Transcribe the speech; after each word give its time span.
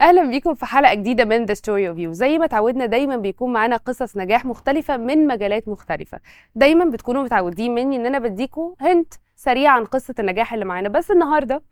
أهلا 0.00 0.24
بيكم 0.30 0.54
في 0.54 0.66
حلقة 0.66 0.94
جديدة 0.94 1.24
من 1.24 1.44
the 1.44 1.54
story 1.54 1.88
of 1.88 1.98
you 1.98 2.12
زي 2.12 2.38
ما 2.38 2.44
اتعودنا 2.44 2.86
دايما 2.86 3.16
بيكون 3.16 3.52
معانا 3.52 3.76
قصص 3.76 4.16
نجاح 4.16 4.44
مختلفة 4.44 4.96
من 4.96 5.26
مجالات 5.26 5.68
مختلفة. 5.68 6.20
دايما 6.54 6.84
بتكونوا 6.84 7.22
متعودين 7.22 7.74
مني 7.74 7.96
إن 7.96 8.06
أنا 8.06 8.18
بديكوا 8.18 8.74
hint 8.80 9.14
سريع 9.36 9.70
عن 9.72 9.84
قصة 9.84 10.14
النجاح 10.18 10.52
اللي 10.52 10.64
معانا. 10.64 10.88
بس 10.88 11.10
النهارده 11.10 11.62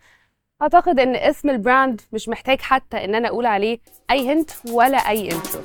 أعتقد 0.62 1.00
إن 1.00 1.16
اسم 1.16 1.50
ال 1.50 1.58
brand 1.58 2.00
مش 2.12 2.28
محتاج 2.28 2.60
حتى 2.60 3.04
إن 3.04 3.14
أنا 3.14 3.28
أقول 3.28 3.46
عليه 3.46 3.78
أي 4.10 4.32
hint 4.32 4.50
ولا 4.72 4.98
أي 4.98 5.24
intro 5.32 5.62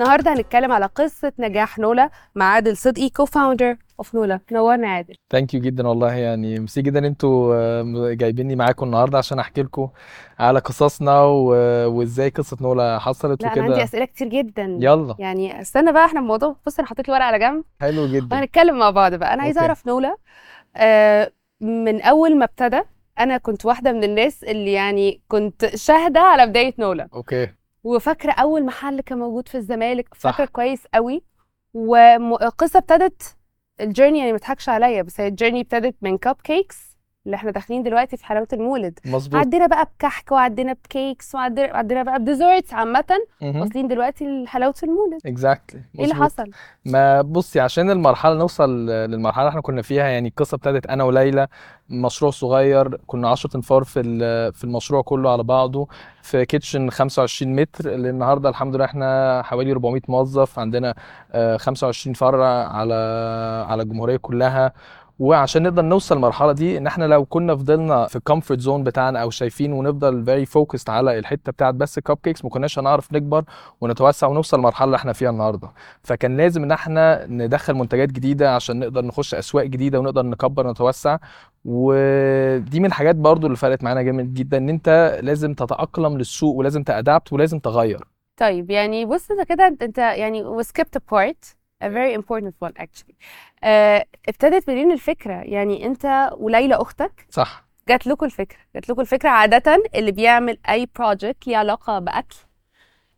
النهارده 0.00 0.32
هنتكلم 0.34 0.72
على 0.72 0.86
قصة 0.86 1.32
نجاح 1.38 1.78
نولا 1.78 2.10
مع 2.34 2.44
عادل 2.44 2.76
صدقي 2.76 3.08
co-founder 3.08 3.76
of 3.98 4.14
نولا. 4.14 4.40
نورنا 4.52 4.88
عادل. 4.88 5.14
thank 5.30 5.54
you 5.54 5.60
جدا 5.60 5.88
والله. 5.88 6.12
يعني 6.14 6.58
ميرسي 6.58 6.82
جدا 6.82 7.06
أنتوا 7.06 8.14
جايبيني 8.14 8.56
معاكم 8.56 8.86
النهارده 8.86 9.18
عشان 9.18 9.38
احكي 9.38 9.62
لكم 9.62 9.88
على 10.38 10.58
قصصنا 10.58 11.22
و- 11.22 11.90
وازاي 11.98 12.28
قصة 12.28 12.56
نولا 12.60 12.98
حصلت 12.98 13.42
لا 13.42 13.52
أنا 13.52 13.62
عندي 13.62 13.72
وكده 13.72 13.84
أسئلة 13.84 14.04
كتير 14.04 14.28
جدا. 14.28 14.78
يلا. 14.80 15.14
يعني 15.18 15.60
استنى 15.60 15.92
بقى 15.92 16.04
إحنا 16.04 16.20
الموضوع 16.20 16.56
بص 16.66 16.78
أنا 16.78 16.88
حطيت 16.88 17.08
ورقه 17.08 17.24
على 17.24 17.38
جنب. 17.38 17.64
حلو 17.80 18.06
جدا. 18.06 18.36
وهنتكلم 18.36 18.78
مع 18.78 18.90
بعض 18.90 19.14
بقى. 19.14 19.34
أنا 19.34 19.42
عايزه. 19.42 19.60
أعرف 19.60 19.86
نولا 19.86 20.16
آه 20.76 21.32
من 21.60 22.02
أول 22.02 22.38
ما 22.38 22.44
ابتدى 22.44 22.80
أنا 23.18 23.36
كنت 23.38 23.66
واحدة 23.66 23.92
من 23.92 24.04
الناس 24.04 24.44
اللي 24.44 24.72
يعني 24.72 25.20
كنت 25.28 25.76
شاهدة 25.76 26.20
على 26.20 26.46
بداية 26.46 26.74
نولا. 26.78 27.08
okay. 27.14 27.48
وفاكرة 27.84 28.32
أول 28.32 28.64
محل 28.64 29.00
كان 29.00 29.18
موجود 29.18 29.48
في 29.48 29.54
الزمالك. 29.56 30.14
فاكرة 30.14 30.44
كويس 30.44 30.86
قوي. 30.94 31.22
والقصة 31.74 32.78
ابتدت 32.78 33.36
ال 33.80 33.85
journey 33.85 34.18
يعني 34.18 34.32
ما 34.32 34.38
تضحكش 34.38 34.68
عليا 34.68 35.02
بس 35.02 35.20
هي 35.20 35.28
ال 35.28 35.32
journey 35.32 35.60
ابتدت 35.60 35.94
من 36.02 36.18
cupcakes 36.18 36.89
اللي 37.30 37.36
إحنا 37.36 37.50
داخلين 37.50 37.82
دلوقتي 37.82 38.16
في 38.16 38.24
حلاوة 38.26 38.48
المولد. 38.52 38.98
مظبوط. 39.06 39.40
عدينا 39.40 39.66
بقى 39.66 39.84
بكحك 39.98 40.32
وعدينا 40.32 40.72
ب 40.72 40.82
cakes 40.82 41.34
وعدينا 41.34 41.76
عدينا 41.76 42.02
بقى 42.02 42.18
ب 42.18 42.24
desserts 42.24 42.74
عامة. 42.74 43.04
واصلين 43.42 43.88
دلوقتي 43.88 44.24
لحلاوة 44.44 44.74
المولد. 44.82 45.20
exactly 45.26 45.80
إيه 45.98 46.04
اللي 46.04 46.14
حصل؟ 46.14 46.50
ما 46.84 47.22
بصي 47.22 47.60
عشان 47.60 47.90
المرحلة 47.90 48.34
نوصل 48.34 48.86
للمرحلة 48.86 49.42
اللي 49.42 49.48
إحنا 49.50 49.60
كنا 49.60 49.82
فيها 49.82 50.04
يعني 50.08 50.28
القصة 50.28 50.54
ابتدت 50.54 50.86
أنا 50.86 51.04
وليلى 51.04 51.46
مشروع 51.88 52.30
صغير 52.30 52.96
كنا 53.06 53.28
10 53.28 53.56
انفار 53.56 53.84
في 53.84 54.02
في 54.52 54.64
المشروع 54.64 55.02
كله 55.02 55.32
على 55.32 55.42
بعضه 55.42 55.88
في 56.22 56.44
kitchen 56.44 56.90
25 56.90 57.56
متر. 57.56 57.92
اللي 57.94 58.10
النهارده 58.10 58.48
الحمد 58.48 58.76
لله 58.76 58.84
إحنا 58.84 59.42
حوالي 59.42 59.72
400 59.72 60.00
موظف 60.08 60.58
عندنا 60.58 60.94
آه، 61.32 61.56
25 61.56 62.14
فرع 62.14 62.46
على 62.72 62.94
على 63.68 63.82
الجمهورية 63.82 64.16
كلها. 64.16 64.72
وعشان 65.20 65.62
نقدر 65.62 65.82
نوصل 65.82 66.14
للمرحلة 66.14 66.52
دي 66.52 66.78
إن 66.78 66.86
إحنا 66.86 67.04
لو 67.04 67.24
كنا 67.24 67.56
فضلنا 67.56 68.06
في 68.06 68.16
ال 68.16 68.21
comfort 68.21 68.60
zone 68.60 68.84
بتاعنا 68.84 69.22
أو 69.22 69.30
شايفين 69.30 69.72
ونفضل 69.72 70.24
very 70.24 70.46
focused 70.46 70.90
على 70.90 71.18
الحتة 71.18 71.52
بتاعت 71.52 71.74
بس 71.74 71.98
ال 71.98 72.18
cupcakes 72.22 72.44
ما 72.44 72.50
كناش 72.50 72.78
هنعرف 72.78 73.12
نكبر 73.12 73.44
ونتوسع 73.80 74.26
ونوصل 74.26 74.56
للمرحلة 74.56 74.84
اللي 74.84 74.96
إحنا 74.96 75.12
فيها 75.12 75.30
النهارده. 75.30 75.68
فكان 76.02 76.36
لازم 76.36 76.62
إن 76.62 76.72
إحنا 76.72 77.26
ندخل 77.26 77.74
منتجات 77.74 78.08
جديدة 78.12 78.54
عشان 78.54 78.78
نقدر 78.78 79.04
نخش 79.04 79.34
أسواق 79.34 79.64
جديدة 79.64 80.00
ونقدر 80.00 80.22
نكبر 80.22 80.66
ونتوسع. 80.66 81.18
ودي 81.64 82.80
من 82.80 82.86
الحاجات 82.86 83.16
برضو 83.16 83.46
اللي 83.46 83.56
فرقت 83.56 83.84
معانا 83.84 84.02
جامد 84.02 84.34
جدا 84.34 84.56
إن 84.56 84.68
أنت 84.68 85.18
لازم 85.22 85.54
تتأقلم 85.54 86.18
للسوق 86.18 86.56
ولازم 86.56 86.82
ت 86.82 86.90
adapt 86.90 87.32
ولازم 87.32 87.58
تغير. 87.58 88.04
طيب 88.36 88.70
يعني 88.70 89.06
بص 89.06 89.30
انت 89.30 89.48
كده 89.48 89.76
أنت 89.82 89.98
يعني 89.98 90.44
we 90.44 90.64
skipped 90.64 90.98
a 91.84 91.86
very 91.88 92.14
important 92.20 92.54
one 92.68 92.82
actually. 92.82 93.14
آه 93.64 94.04
ابتدت 94.28 94.70
منين 94.70 94.92
الفكرة؟ 94.92 95.32
يعني 95.34 95.86
انت 95.86 96.30
وليلى 96.32 96.74
أختك 96.74 97.26
صح. 97.30 97.64
جات 97.88 98.06
لكم 98.06 98.26
الفكرة. 98.26 98.58
جات 98.74 98.88
لكم 98.88 99.00
الفكرة 99.00 99.28
عادة 99.28 99.82
اللي 99.94 100.12
بيعمل 100.12 100.58
أي 100.68 100.88
project 101.02 101.46
ليه 101.46 101.56
علاقة 101.56 101.98
بأكل. 101.98 102.36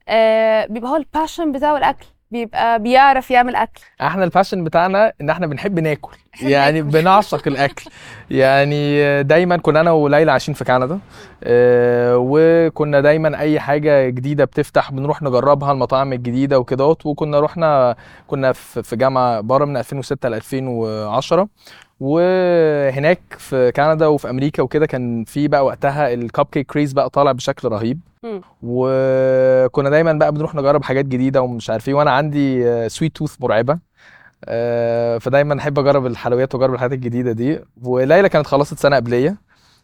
آه 0.09 0.67
بيبقى 0.67 0.91
هو 0.91 0.97
ال 0.97 1.04
passion 1.04 1.53
بتاعه 1.53 1.77
الأكل. 1.77 2.07
بيبقى 2.31 2.83
بيعرف 2.83 3.31
يعمل 3.31 3.57
أكل. 3.57 3.83
إحنا 4.01 4.25
ال 4.25 4.30
passion 4.30 4.65
بتاعنا 4.65 5.13
إن 5.21 5.31
إحنا 5.31 5.47
بنحب 5.47 5.81
ناكل. 5.81 6.17
يعني. 6.41 6.83
بنعشق 6.93 7.49
الأكل. 7.49 7.91
يعني 8.31 9.23
دايما 9.23 9.57
كنا 9.57 9.81
أنا 9.81 9.91
وليلى 9.93 10.33
عايشين 10.33 10.55
في 10.55 10.65
كندا 10.65 10.99
آه، 11.45 12.17
وكنا 12.19 13.01
دايما 13.01 13.39
أي 13.41 13.61
حاجة 13.61 14.09
جديدة 14.09 14.45
بتفتح 14.45 14.93
بنروح 14.93 15.23
نجربها 15.23 15.73
المطاعم 15.73 16.13
الجديدة 16.13 16.59
وكدهوت. 16.59 17.07
وكنا 17.07 17.41
رحنا 17.41 17.97
كنا 18.27 18.53
في 18.53 18.97
جامعة 18.97 19.41
بره 19.41 19.65
من 19.65 19.77
2006 19.77 20.29
ل 20.29 20.35
2010 20.35 21.49
وهناك 22.01 23.21
في 23.39 23.73
كندا 23.77 24.07
وفي 24.07 24.31
أمريكا 24.31 24.63
وكده 24.63 24.87
كان 24.87 25.25
في 25.25 25.49
بقى 25.49 25.65
وقتها 25.65 26.13
ال 26.15 26.47
cupcake 26.53 26.67
craze 26.67 26.93
بقى 26.93 27.11
طالع 27.11 27.33
بشكل 27.33 27.69
رهيب. 27.69 28.01
وكنا 28.63 29.91
دايما 29.91 30.13
بقى 30.13 30.33
بنروح 30.33 30.55
نجرب 30.55 30.83
حاجات 30.85 31.05
جديدة 31.05 31.43
ومش 31.43 31.71
عارف 31.71 31.89
إيه. 31.89 31.95
وأنا 31.95 32.11
عندي 32.11 32.65
sweet 32.89 33.17
tooth 33.17 33.37
مرعبة. 33.41 33.73
آه، 33.73 33.79
فدايما 35.21 35.59
أحب 35.59 35.79
أجرب 35.79 36.07
الحلويات 36.07 36.55
وأجرب 36.55 36.75
الحاجات 36.75 36.93
الجديدة 36.93 37.33
دي. 37.33 37.61
وليلى 37.83 38.29
كانت 38.29 38.47
خلصت 38.47 38.79
سنة 38.79 38.97
قبلية 38.97 39.37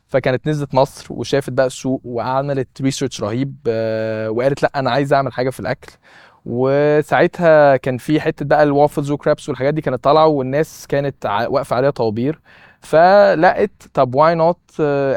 فكانت 0.06 0.48
نزلت 0.48 0.74
مصر 0.74 1.06
وشافت 1.10 1.50
بقى 1.50 1.66
السوق 1.66 2.00
وعملت 2.04 2.68
research 2.82 3.20
رهيب 3.22 3.56
آه، 3.68 4.30
وقالت 4.30 4.62
لأ 4.62 4.70
أنا 4.76 4.91
عايزه 4.91 5.16
أعمل 5.16 5.32
حاجة 5.32 5.50
في 5.50 5.60
الأكل. 5.60 5.92
وساعتها 6.47 7.76
كان 7.76 7.98
في 7.98 8.20
حتة 8.20 8.44
بقى 8.44 8.62
الوافلز 8.62 9.10
و 9.10 9.16
crepes 9.16 9.48
والحاجات 9.48 9.74
دي 9.74 9.80
كانت 9.80 10.04
طالعة 10.04 10.26
والناس 10.26 10.86
كانت 10.86 11.26
واقفة 11.26 11.76
عليها 11.76 11.91
طوابير. 11.91 12.41
فلقت 12.80 13.70
طب 13.94 14.14
why 14.14 14.34
not 14.34 14.59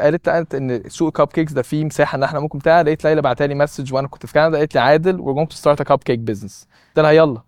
قالت 0.02 0.28
لقت 0.28 0.54
إن 0.54 0.82
سوق 0.88 1.06
ال 1.08 1.26
cupcakes 1.26 1.52
ده 1.52 1.62
فيه 1.62 1.84
مساحة 1.84 2.16
إن 2.16 2.22
إحنا 2.22 2.40
ممكن 2.40 2.58
بتاع. 2.58 2.80
لقيت 2.80 3.04
ليلى 3.04 3.22
بعتها 3.22 3.46
لي 3.46 3.54
message 3.54 3.94
وأنا 3.94 4.08
كنت 4.08 4.26
في 4.26 4.32
كندا 4.32 4.58
قالت 4.58 4.74
لي 4.74 4.80
عادل 4.80 5.18
we're 5.18 5.36
going 5.46 5.54
to 5.56 5.84
cupcake 5.84 6.30
business. 6.30 6.66
قلت 6.88 6.98
لها 6.98 7.10
يلا. 7.10 7.42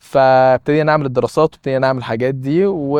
فابتدينا 0.00 0.82
نعمل 0.82 1.06
الدراسات 1.06 1.54
وابتدينا 1.54 1.78
نعمل 1.78 1.98
الحاجات 1.98 2.34
دي 2.34 2.66
و 2.66 2.98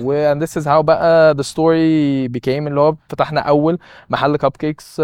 و 0.00 0.34
and 0.34 0.38
this 0.42 0.60
is 0.60 0.64
how 0.66 0.80
بقى 0.80 1.34
the 1.34 1.46
story 1.46 2.28
became 2.36 2.66
اللي 2.66 2.80
هو 2.80 2.94
فتحنا 3.08 3.40
أول 3.40 3.78
محل 4.10 4.36
cupcakes 4.36 4.96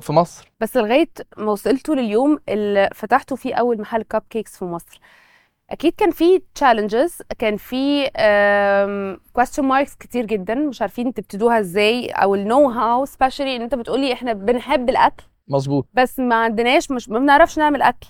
في 0.00 0.08
مصر. 0.12 0.52
بس 0.60 0.76
لغاية 0.76 1.08
ما 1.36 1.52
وصلتوا 1.52 1.94
لليوم 1.94 2.38
اللي 2.48 2.90
فتحتوا 2.94 3.36
فيه 3.36 3.54
أول 3.54 3.80
محل 3.80 4.02
cupcakes 4.02 4.56
في 4.56 4.64
مصر. 4.64 5.00
أكيد 5.70 5.94
كان 5.96 6.10
في 6.10 6.42
challenges 6.58 7.22
كان 7.38 7.56
في 7.56 8.06
question 9.38 9.62
marks 9.62 9.96
كتير 10.00 10.24
جدا 10.24 10.54
مش 10.54 10.82
عارفين 10.82 11.14
تبتدوها 11.14 11.60
إزاي 11.60 12.08
أو 12.08 12.34
ال 12.34 12.70
know-how 12.70 13.06
especially 13.06 13.40
إن 13.40 13.62
أنت 13.62 13.74
بتقولي 13.74 14.12
إحنا 14.12 14.32
بنحب 14.32 14.88
الأكل. 14.88 15.24
مظبوط. 15.48 15.86
بس 15.94 16.18
ما 16.18 16.34
عندناش 16.34 16.90
مش 16.90 17.08
ما 17.08 17.18
بنعرفش 17.18 17.58
نعمل 17.58 17.82
أكل. 17.82 18.06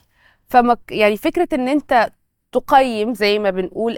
فما 0.49 0.77
يعني 0.91 1.17
فكرة 1.17 1.49
إن 1.53 1.69
أنت 1.69 2.11
تقيم 2.53 3.15
زي 3.15 3.39
ما 3.39 3.51
بنقول 3.51 3.93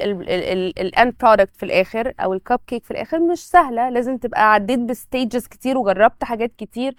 ال 0.79 0.88
end 0.88 1.15
product 1.23 1.57
في 1.57 1.63
الآخر 1.63 2.13
أو 2.21 2.33
الكب 2.35 2.61
كيك 2.67 2.85
في 2.85 2.91
الآخر 2.91 3.21
مش 3.21 3.49
سهلة. 3.49 3.91
لازم 3.91 4.17
تبقى 4.19 4.53
عديت 4.53 4.79
ب 4.81 4.90
stages 4.90 5.47
كتير 5.47 5.79
وجربت 5.79 6.25
حاجات 6.25 6.53
كتير 6.59 6.95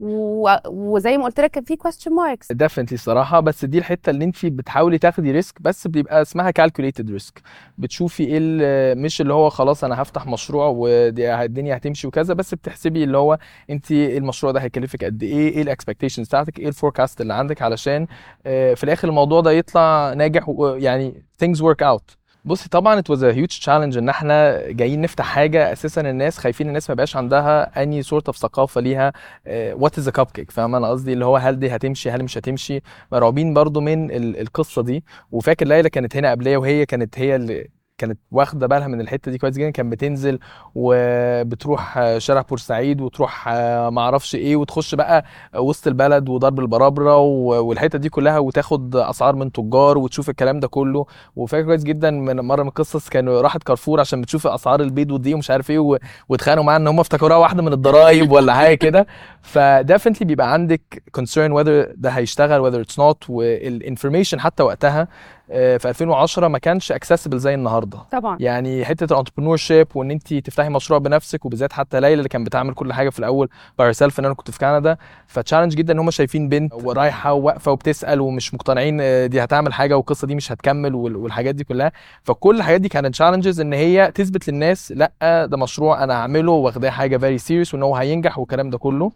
وزي 0.00 1.18
ما 1.18 1.24
قلت 1.24 1.40
لك 1.40 1.50
كان 1.50 1.64
في 1.64 1.76
question 1.76 2.10
marks. 2.10 2.46
definitely 2.50 2.94
الصراحه 2.94 3.40
بس 3.40 3.64
دي 3.64 3.78
الحتة 3.78 4.10
اللي 4.10 4.24
انت 4.24 4.46
بتحاولي 4.46 4.98
تاخدي 4.98 5.32
risk 5.32 5.62
بس 5.62 5.86
بيبقى 5.86 6.22
اسمها 6.22 6.50
calculated 6.50 7.10
risk 7.10 7.42
بتشوفي 7.78 8.22
إيه 8.24 8.38
ال- 8.40 8.98
مش 9.02 9.20
اللي 9.20 9.34
هو 9.34 9.50
خلاص 9.50 9.84
أنا 9.84 10.02
هفتح 10.02 10.26
مشروع 10.26 10.66
والدنيا 10.66 11.76
هتمشي 11.76 12.06
وكذا 12.06 12.34
بس 12.34 12.54
بتحسبي 12.54 13.04
اللي 13.04 13.18
هو 13.18 13.38
انت 13.70 13.90
المشروع 13.90 14.52
ده 14.52 14.60
هيكلفك 14.60 15.04
قد 15.04 15.22
إيه 15.22 15.48
إيه 15.48 15.62
ال 15.62 15.67
expectations 15.67 16.26
بتاعتك 16.28 16.58
إيه 16.58 16.68
ال 16.68 16.74
forecast 16.74 17.20
اللي 17.20 17.34
عندك 17.34 17.62
علشان 17.62 18.06
آه، 18.46 18.74
في 18.74 18.84
الآخر 18.84 19.08
الموضوع 19.08 19.40
ده 19.40 19.50
يطلع 19.50 20.12
ناجح 20.12 20.50
يعني 20.76 21.22
things 21.44 21.56
work 21.58 21.84
out. 21.96 22.15
بصي 22.46 22.68
طبعا 22.68 23.02
was 23.12 23.18
a 23.20 23.34
huge 23.36 23.60
challenge 23.64 23.96
إن 23.96 24.08
إحنا 24.08 24.62
جايين 24.70 25.00
نفتح 25.00 25.24
حاجة 25.24 25.72
أساسا 25.72 26.00
الناس 26.00 26.38
خايفين 26.38 26.68
الناس 26.68 26.90
ما 26.90 26.94
بقاش 26.94 27.16
عندها 27.16 27.82
any 27.82 28.02
sort 28.02 28.26
of 28.26 28.36
ثقافة 28.36 28.80
ليها 28.80 29.12
what 29.48 29.98
is 29.98 30.08
cupcake 30.08 30.50
فاهم 30.50 30.74
أنا 30.74 30.88
قصدي؟ 30.88 31.12
اللي 31.12 31.24
هو 31.24 31.36
هل 31.36 31.58
دي 31.58 31.76
هتمشي 31.76 32.10
هل 32.10 32.24
مش 32.24 32.38
هتمشي؟ 32.38 32.80
مرعوبين 33.12 33.54
برضو 33.54 33.80
من 33.80 34.10
ال- 34.10 34.40
القصة 34.40 34.82
دي. 34.82 35.04
وفاكر 35.32 35.66
ليلى 35.66 35.90
كانت 35.90 36.16
هنا 36.16 36.30
قبليه 36.30 36.56
وهي 36.56 36.86
كانت 36.86 37.18
هي 37.18 37.36
اللي 37.36 37.68
كانت 37.98 38.18
واخدة 38.30 38.66
بالها 38.66 38.86
من 38.88 39.00
الحتة 39.00 39.30
دي 39.30 39.38
كويس 39.38 39.56
جدا 39.56 39.70
كانت 39.70 39.92
بتنزل 39.92 40.38
وبتروح 40.74 42.00
شارع 42.18 42.40
بورسعيد 42.40 43.00
وتروح 43.00 43.48
معرفش 43.92 44.34
إيه 44.34 44.56
وتخش 44.56 44.94
بقى 44.94 45.24
وسط 45.54 45.86
البلد 45.86 46.28
وضرب 46.28 46.60
البرابرة 46.60 47.16
والحتة 47.18 47.98
دي 47.98 48.08
كلها 48.08 48.38
وتاخد 48.38 48.96
أسعار 48.96 49.36
من 49.36 49.52
تجار 49.52 49.98
وتشوف 49.98 50.30
الكلام 50.30 50.60
ده 50.60 50.68
كله. 50.68 51.06
وفاكر 51.36 51.66
كويس 51.66 51.82
جدا 51.84 52.10
من 52.10 52.40
مرة 52.40 52.62
من 52.62 52.68
القصص 52.68 53.08
كانوا 53.08 53.40
راحت 53.40 53.62
كارفور 53.62 54.00
عشان 54.00 54.20
بتشوف 54.20 54.46
أسعار 54.46 54.80
البيض 54.80 55.10
والدقيق 55.10 55.34
ومش 55.34 55.50
عارف 55.50 55.70
إيه 55.70 55.98
واتخانقوا 56.28 56.64
معاها 56.64 56.76
إن 56.76 56.86
هم 56.88 57.00
افتكروها 57.00 57.36
واحدة 57.36 57.62
من 57.62 57.72
الضرايب 57.72 58.32
ولا 58.32 58.54
حاجة 58.54 58.74
كده. 58.74 59.06
ف 59.42 59.50
definitely 59.50 60.26
بيبقى 60.26 60.52
عندك 60.52 61.02
concern 61.18 61.50
whether 61.58 61.92
ده 61.96 62.10
هيشتغل 62.10 62.70
whether 62.72 62.86
it's 62.88 62.94
not 62.96 63.30
وال 63.30 63.47
information 63.47 64.40
حتى 64.40 64.62
وقتها 64.62 65.08
في 65.48 65.88
2010 65.88 66.48
ما 66.48 66.58
كانش 66.58 66.92
accessible 66.92 67.34
زي 67.36 67.54
النهارده. 67.54 67.98
طبعا. 68.12 68.36
يعني 68.40 68.84
حتة 68.84 69.12
ال 69.14 69.56
entrepreneurship 69.56 69.86
وإن 69.94 70.10
انت 70.10 70.34
تفتحي 70.34 70.68
مشروع 70.68 70.98
بنفسك 70.98 71.44
وبالذات 71.44 71.72
حتى 71.72 72.00
ليلى 72.00 72.14
اللي 72.14 72.28
كانت 72.28 72.46
بتعمل 72.46 72.74
كل 72.74 72.92
حاجة 72.92 73.10
في 73.10 73.18
الأول 73.18 73.48
by 73.78 73.92
herself 73.92 74.20
إن 74.20 74.24
أنا 74.24 74.34
كنت 74.34 74.50
في 74.50 74.58
كندا 74.58 74.96
ف 75.26 75.31
challenge 75.31 75.74
جدا 75.74 75.92
إن 75.92 75.98
هم 75.98 76.10
شايفين 76.10 76.48
بنت 76.48 76.74
ورايحة 76.74 77.32
وواقفه 77.32 77.72
وبتسأل 77.72 78.20
ومش 78.20 78.54
مقتنعين 78.54 78.98
آه، 79.00 79.26
دي 79.26 79.44
هتعمل 79.44 79.72
حاجة 79.74 79.96
والقصة 79.96 80.26
دي 80.26 80.34
مش 80.34 80.52
هتكمل 80.52 80.94
وال- 80.94 81.16
والحاجات 81.16 81.54
دي 81.54 81.64
كلها. 81.64 81.92
فكل 82.22 82.56
الحاجات 82.56 82.80
دي 82.80 82.88
كانت 82.88 83.06
challenges 83.14 83.60
إن 83.60 83.72
هي 83.72 84.12
تثبت 84.14 84.48
للناس 84.48 84.92
لأ 84.96 85.46
ده 85.46 85.56
مشروع 85.56 86.04
أنا 86.04 86.14
هعمله 86.14 86.52
واخداه 86.52 86.90
حاجة 86.90 87.16
very 87.16 87.38
serious 87.38 87.74
وإن 87.74 87.82
هو 87.82 87.96
هينجح 87.96 88.38
والكلام 88.38 88.70
ده 88.70 88.78
كله. 88.78 89.12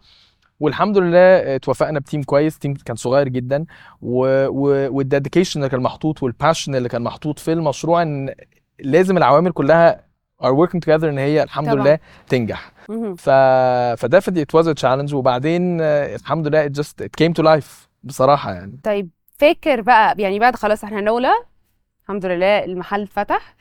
والحمد 0.60 0.98
لله 0.98 1.18
آه، 1.18 1.56
اتوفقنا 1.56 1.98
ب 2.00 2.05
team 2.05 2.22
كويس 2.22 2.58
team 2.58 2.74
كان 2.74 2.96
صغير 2.96 3.28
جدا 3.28 3.64
وال 4.02 4.28
dedication 4.28 5.60
اللي 5.60 5.70
كان 5.70 5.80
محطوط 5.82 6.22
وال 6.22 6.34
passion 6.34 6.74
اللي 6.74 6.88
كان 6.88 7.02
محطوط 7.02 7.38
في 7.38 7.52
المشروع 7.52 8.02
إن 8.02 8.34
لازم 8.80 9.16
العوامل 9.16 9.52
كلها 9.52 10.10
are 10.42 10.52
working 10.66 10.78
together 10.86 11.04
إن 11.04 11.18
هي 11.18 11.42
الحمد 11.42 11.70
طبعاً. 11.70 11.82
لله 11.84 11.98
تنجح. 12.28 12.72
ف 13.16 13.30
ف 14.00 14.04
definitely 14.04 14.44
it 14.44 14.60
was 14.60 14.66
a 14.66 14.74
challenge 14.82 15.12
وبعدين 15.14 15.80
آه، 15.80 16.16
الحمد 16.16 16.46
لله 16.46 16.66
it 16.68 16.70
just 16.70 17.04
it 17.04 17.24
came 17.24 17.32
to 17.42 17.44
life 17.46 17.88
بصراحة 18.04 18.52
يعني 18.52 18.80
طيب 18.84 19.10
فاكر 19.38 19.80
بقى 19.80 20.14
يعني 20.18 20.38
بعد 20.38 20.56
خلاص 20.56 20.84
إحنا 20.84 21.00
نولا 21.00 21.32
الحمد 22.02 22.26
لله 22.26 22.64
المحل 22.64 23.06
فتح 23.06 23.56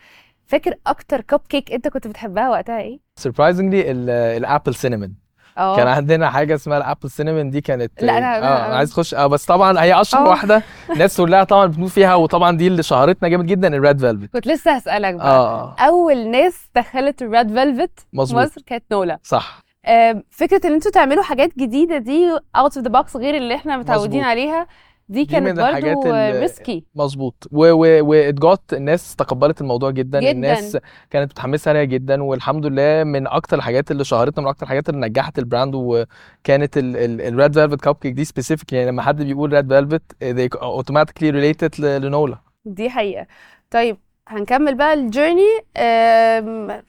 فاكر 0.46 0.74
أكتر 0.88 1.22
كب 1.22 1.40
كيك 1.50 1.72
أنت 1.72 1.88
كنت 1.88 2.08
بتحبها 2.08 2.50
وقتها 2.50 2.80
إيه؟ 2.82 3.00
surprisingly 3.20 3.86
ال 3.88 4.02
apple 4.02 4.74
cinnamon 4.76 5.10
آه 5.58 5.76
كان 5.78 5.88
عندنا 5.88 6.30
حاجة 6.30 6.56
اسمها 6.56 6.78
ال 6.78 6.83
apple 6.83 7.10
cinnamon 7.10 7.52
دي 7.52 7.62
كانت 7.62 7.92
لا، 8.04 8.14
أنا- 8.14 8.24
آه 8.24 8.40
أنا- 8.42 8.66
أنا 8.66 8.76
عايز 8.78 8.92
أخش 8.92 9.14
آه 9.14 9.28
بس 9.28 9.46
طبعا 9.46 9.84
هي 9.84 10.02
أشهر 10.02 10.26
آه. 10.26 10.30
واحدة 10.30 10.64
الناس 10.94 11.18
كلها 11.22 11.44
طبعا 11.44 11.66
بتموت 11.66 11.90
فيها 11.90 12.16
وطبعا 12.16 12.58
دي 12.58 12.68
اللي 12.68 12.84
شهرتنا 12.84 13.30
جامد 13.30 13.46
جدا 13.46 13.68
ال 13.76 13.82
red 13.82 14.00
velvet. 14.00 14.34
كنت 14.34 14.48
لسه 14.48 14.72
هسألك 14.72 15.14
بقى. 15.14 15.28
آه. 15.28 15.76
أول 15.80 16.28
ناس 16.32 16.56
دخلت 16.76 17.22
ال 17.22 17.28
red 17.28 17.48
velvet 17.54 18.00
مصر 18.14 18.62
كانت 18.66 18.84
نولا. 18.92 19.20
صح. 19.24 19.62
فكرة 20.32 20.68
إن 20.68 20.74
أنتوا 20.74 20.92
تعملوا 20.92 21.24
حاجات 21.24 21.50
جديدة 21.58 21.98
دي 21.98 22.32
out 22.32 22.78
of 22.78 22.78
the 22.78 22.90
box 22.90 23.16
غير 23.18 23.38
اللي 23.38 23.56
إحنا 23.56 23.78
متعودين 23.78 24.10
مظبوط. 24.20 24.30
عليها 24.32 24.68
دي 25.10 25.26
كانت 25.26 25.60
اللي- 26.06 26.40
risky 26.40 26.84
مظبوط. 26.96 27.48
واتجات 27.52 28.62
الناس 28.74 29.16
تقبلت 29.16 29.62
الموضوع 29.62 29.92
جدا, 29.92 30.20
جداً. 30.20 30.32
الناس 30.32 30.78
كانت 31.10 31.32
متحمسة 31.32 31.70
عليها 31.70 31.84
جدا. 31.84 32.24
والحمد 32.24 32.66
لله 32.66 33.04
من 33.04 33.28
أكتر 33.28 33.58
الحاجات 33.58 33.92
اللي 33.92 34.04
شهرتنا 34.04 34.44
من 34.44 34.50
أكتر 34.50 34.64
الحاجات 34.64 34.90
اللي 34.90 35.08
نجحت 35.08 35.40
البراند 35.40 35.76
وكانت 35.76 36.74
ال 36.78 37.54
red 37.54 37.82
velvet 37.82 37.96
cupcake 37.96 38.14
دي 38.14 38.26
specific 38.26 38.74
يعني 38.74 38.88
لما 38.92 39.02
حد 39.02 39.22
بيقول 39.22 39.54
red 39.54 39.68
velvet 39.74 40.02
related 41.24 41.80
ل- 41.80 42.02
لنولا. 42.02 42.38
دي 42.66 42.90
حقيقة. 42.90 43.28
طيب 43.72 43.98
هنكمل 44.28 44.76
بقى 44.76 44.94
ال 44.94 45.00
journey 45.01 45.48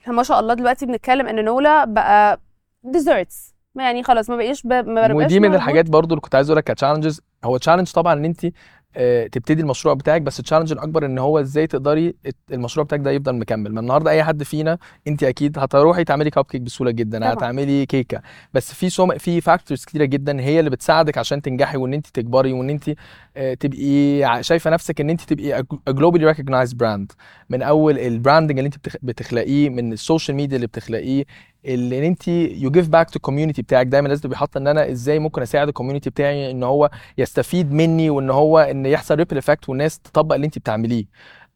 ما 0.07 0.23
شاء 0.23 0.39
الله 0.39 0.53
دلوقتي 0.53 0.85
بنتكلم 0.85 1.27
إن 1.27 1.45
نولا 1.45 1.85
بقى 1.85 2.39
desserts 2.83 3.50
يعني 3.75 4.03
خلاص 4.03 4.29
ما 4.29 4.35
بقيش 4.35 4.63
ب... 4.63 4.67
ما 4.73 5.07
بقاش 5.07 5.11
ودي 5.11 5.39
من 5.39 5.55
الحاجات 5.55 5.89
برضو 5.89 6.13
اللي 6.13 6.21
كنت 6.21 6.35
عايز 6.35 6.49
أقول 6.49 6.57
لك 6.57 6.63
ك 6.63 6.68
challenges 6.68 7.21
هو 7.43 7.57
challenge 7.57 7.91
طبعا 7.91 8.13
إن 8.13 8.25
انت 8.25 8.47
آه، 8.95 9.27
تبتدي 9.27 9.61
المشروع 9.61 9.93
بتاعك 9.93 10.21
بس 10.21 10.39
ال 10.39 10.42
challenge 10.42 10.71
الأكبر 10.71 11.05
إن 11.05 11.17
هو 11.19 11.39
إزاي 11.39 11.67
تقدري 11.67 12.15
المشروع 12.51 12.85
بتاعك 12.85 13.01
ده 13.01 13.11
يفضل 13.11 13.35
مكمل. 13.35 13.73
ما 13.73 13.79
النهارده 13.79 14.11
أي 14.11 14.23
حد 14.23 14.43
فينا 14.43 14.77
انت 15.07 15.23
أكيد 15.23 15.59
هتروحي 15.59 16.03
تعملي 16.03 16.29
كاب 16.29 16.45
كيك 16.45 16.61
بسهولة 16.61 16.91
جدا 16.91 17.19
طبعاً. 17.19 17.33
هتعملي 17.33 17.85
كيكه 17.85 18.21
بس 18.53 18.73
في 18.73 18.89
some 18.89 19.17
في 19.17 19.41
factors 19.41 19.85
كتيرة 19.85 20.05
جدا 20.05 20.41
هي 20.41 20.59
اللي 20.59 20.69
بتساعدك 20.69 21.17
عشان 21.17 21.41
تنجحي 21.41 21.77
وإن 21.77 21.93
انت 21.93 22.07
تكبري 22.07 22.53
وإن 22.53 22.69
انت 22.69 22.91
آه، 23.37 23.53
تبقي 23.53 24.43
شايفة 24.43 24.69
نفسك 24.69 25.01
إن 25.01 25.09
انت 25.09 25.21
تبقي 25.21 25.63
globally 25.89 26.25
recognized 26.25 26.77
brand 26.77 27.11
من 27.49 27.61
أول 27.61 27.99
ال 27.99 28.05
branding 28.05 28.57
اللي 28.59 28.65
انت 28.67 28.77
بتخ- 28.77 28.97
بتخلقيه 29.01 29.69
من 29.69 29.93
ال 29.93 29.99
social 29.99 30.37
media 30.37 30.55
اللي 30.55 30.67
بتخلقيه 30.67 31.23
ان 31.67 31.93
انت 31.93 32.27
you 32.27 32.71
give 32.71 32.89
back 32.89 33.09
to 33.09 33.15
ال 33.15 33.20
community 33.20 33.61
بتاعك 33.61 33.87
دايما 33.87 34.07
لازم 34.07 34.21
تبقي 34.21 34.37
حاطة 34.37 34.57
ان 34.57 34.67
أنا 34.67 34.91
إزاي 34.91 35.19
ممكن 35.19 35.41
اساعد 35.41 35.67
ال 35.67 35.71
community 35.71 36.09
بتاعي 36.09 36.51
ان 36.51 36.63
هو 36.63 36.89
يستفيد 37.17 37.71
مني 37.73 38.09
وان 38.09 38.29
هو 38.29 38.59
ان 38.59 38.85
يحصل 38.85 39.15
ripple 39.15 39.37
effect 39.37 39.69
والناس 39.69 39.99
تطبق 39.99 40.35
اللي 40.35 40.45
انت 40.45 40.57
بتعمليه. 40.59 41.05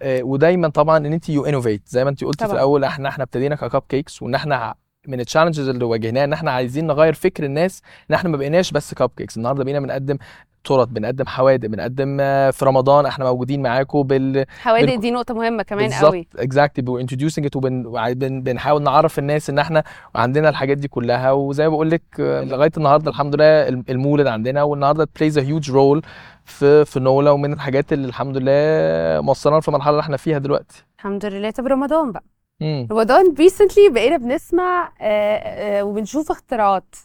آه، 0.02 0.24
ودايما 0.24 0.68
طبعا 0.68 0.98
ان 0.98 1.14
انت 1.14 1.30
you 1.30 1.46
innovate 1.46 1.82
زي 1.88 2.04
ما 2.04 2.10
انت 2.10 2.24
قلتي 2.24 2.38
في 2.38 2.44
طبعاً. 2.46 2.56
الأول 2.56 2.84
إحنا 2.84 3.10
إحنا 3.10 3.24
ابتدينا 3.24 3.56
ك 3.56 3.82
cupcakes 3.90 4.22
وان 4.22 4.36
إحنا 4.36 4.76
من 5.08 5.20
ال 5.20 5.24
challenges 5.24 5.68
اللي 5.70 5.86
واجهناها 5.86 6.24
إن 6.24 6.34
إحنا 6.34 6.52
عايزين 6.52 6.88
نغير 6.88 7.14
فكر 7.14 7.44
الناس 7.46 7.82
إن 8.10 8.16
إحنا 8.16 8.30
ما 8.30 8.38
بقيناش 8.38 8.72
بس 8.72 8.94
cupcakes 8.94 9.38
النهارده 9.38 9.64
بقينا 9.64 9.80
بنقدم 9.80 10.18
تورت 10.66 10.88
بنقدم 10.88 11.26
حوادق 11.28 11.68
بنقدم 11.68 12.18
آه، 12.22 12.52
في 12.52 12.66
رمضان 12.66 13.06
إحنا 13.06 13.26
موجودين 13.26 13.62
معاكم 13.62 14.04
بال 14.04 14.46
حوادق 14.62 14.86
بالك- 14.86 15.00
دي 15.00 15.12
نقطة 15.12 15.34
مهمة 15.34 15.64
كمان 15.64 15.92
قوي. 15.94 16.28
exactly 16.40 17.08
introducing 17.08 17.44
it 17.44 17.56
وبنحاول 17.56 18.84
نعرف 18.84 19.20
الناس 19.20 19.50
ان 19.50 19.60
إحنا 19.60 19.84
عندنا 20.16 20.50
الحاجات 20.50 20.78
دي 20.78 20.88
كلها. 20.88 21.32
وزي 21.32 21.64
ما 21.64 21.70
بقول 21.70 21.92
لك 21.92 22.02
آه، 22.20 22.44
لغاية 22.44 22.72
النهارده 22.78 23.12
الحمد 23.12 23.36
لله 23.36 23.68
الم- 23.68 23.84
المولد 23.90 24.28
عندنا 24.28 24.64
والنهاردة 24.64 25.08
plays 25.20 25.34
a 25.34 25.42
huge 25.42 25.70
role 25.72 26.02
في 26.46 26.86
في 26.86 27.00
نولا 27.00 27.32
ومن 27.32 27.54
الحاجات 27.54 27.94
اللي 27.94 28.08
الحمد 28.08 28.38
لله 28.38 29.22
موصلنا 29.22 29.60
في 29.60 29.68
المرحلة 29.68 29.90
اللي 29.92 30.02
إحنا 30.02 30.18
فيها 30.18 30.38
دلوقتي. 30.38 30.86
الحمد 30.98 31.26
لله. 31.26 31.52
طب 31.52 31.68
رمضان 31.68 32.12
بقى. 32.12 32.24
امم 32.62 32.88
رمضان 32.92 33.34
recently 33.40 33.90
بقينا 33.90 34.18
بنسمع 34.18 34.92
آه، 35.02 35.36
آه، 35.38 35.84
وبنشوف 35.84 36.32
اختراعات. 36.32 36.96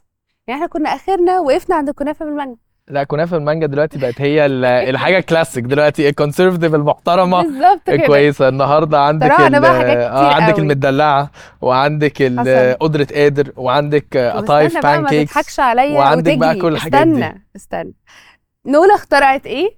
يعني 0.46 0.58
إحنا 0.60 0.68
كنا 0.72 0.88
آخرنا 0.94 1.40
وقفنا 1.40 1.76
عند 1.76 1.88
الكنافه 1.88 2.24
بالمانجا. 2.24 2.56
لا 2.90 3.04
كنافه 3.04 3.36
المانجا 3.36 3.66
دلوقتي 3.66 3.98
بقت 3.98 4.20
هي 4.20 4.46
ال- 4.46 4.64
الحاجة 4.64 5.18
الكلاسيك 5.18 5.64
دلوقتي 5.64 6.08
ال 6.08 6.13
conservative 6.13 6.74
المحترمة 6.74 7.42
بالظبط 7.42 7.86
كده 7.86 8.06
كويسة 8.06 8.48
النهارده 8.48 9.00
عندك 9.00 9.28
بقى 9.28 10.06
آه 10.06 10.34
عندك 10.34 10.52
قوي. 10.54 10.62
المدلعة 10.62 11.30
وعندك. 11.60 12.22
قدرة 12.80 13.06
قادر 13.14 13.52
وعندك 13.56 14.16
قطايف 14.16 14.72
بقى 14.72 14.82
pancakes 14.82 15.32
تضحكش 15.32 15.60
عليا 15.60 15.98
وعندك 15.98 16.38
بقى 16.38 16.48
وتجري. 16.48 16.62
كل 16.62 16.72
الحاجات 16.72 17.06
دي. 17.06 17.12
استنى 17.12 17.46
استنى 17.56 17.94
نولا 18.66 18.94
اخترعت 18.94 19.46
إيه 19.46 19.76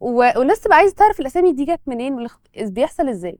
و... 0.00 0.30
والناس 0.36 0.60
تبقى 0.60 0.76
عايزة 0.76 0.94
تعرف 0.94 1.20
الأسامي 1.20 1.52
دي 1.52 1.64
جت 1.64 1.80
منين. 1.86 2.26
بيحصل 2.60 3.08
إزاي 3.08 3.38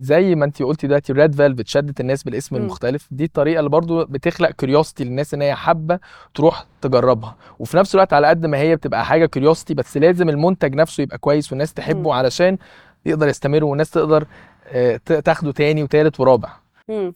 زي 0.00 0.34
ما 0.34 0.44
انت 0.44 0.62
قلتي 0.62 0.86
دلوقتي 0.86 1.12
red 1.12 1.34
velvet 1.34 1.66
شدت 1.68 2.00
الناس 2.00 2.22
بالاسم 2.22 2.56
مم. 2.56 2.62
المختلف 2.62 3.08
دي 3.10 3.24
الطريقة 3.24 3.58
اللي 3.58 3.70
برضو 3.70 4.04
بتخلق 4.04 4.50
curiosity 4.50 5.04
للناس 5.04 5.34
إن 5.34 5.42
هي 5.42 5.54
حابة 5.54 5.98
تروح 6.34 6.64
تجربها 6.82 7.36
وفي 7.58 7.76
نفس 7.76 7.94
الوقت 7.94 8.12
على 8.12 8.26
قد 8.26 8.46
ما 8.46 8.58
هي 8.58 8.76
بتبقى 8.76 9.04
حاجة 9.04 9.26
curiosity 9.26 9.74
بس 9.74 9.96
لازم 9.96 10.28
المنتج 10.28 10.74
نفسه 10.74 11.02
يبقى 11.02 11.18
كويس 11.18 11.52
والناس 11.52 11.74
تحبه 11.74 12.00
مم. 12.10 12.16
علشان 12.16 12.58
يقدر 13.06 13.28
يستمر 13.28 13.64
والناس 13.64 13.90
تقدر 13.90 14.26
آه، 14.68 14.96
تاخده 14.96 15.52
تاني 15.52 15.82
وتالت 15.82 16.20
ورابع. 16.20 16.48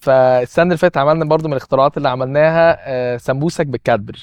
فالسنة 0.00 0.62
اللي 0.64 0.76
فاتت 0.76 0.96
عملنا 0.96 1.24
برضو 1.24 1.48
من 1.48 1.52
الاختراعات 1.52 1.96
اللي 1.96 2.08
عملناها 2.08 2.78
آه، 2.80 3.16
سمبوسك 3.16 3.66
بالكادبري 3.66 4.18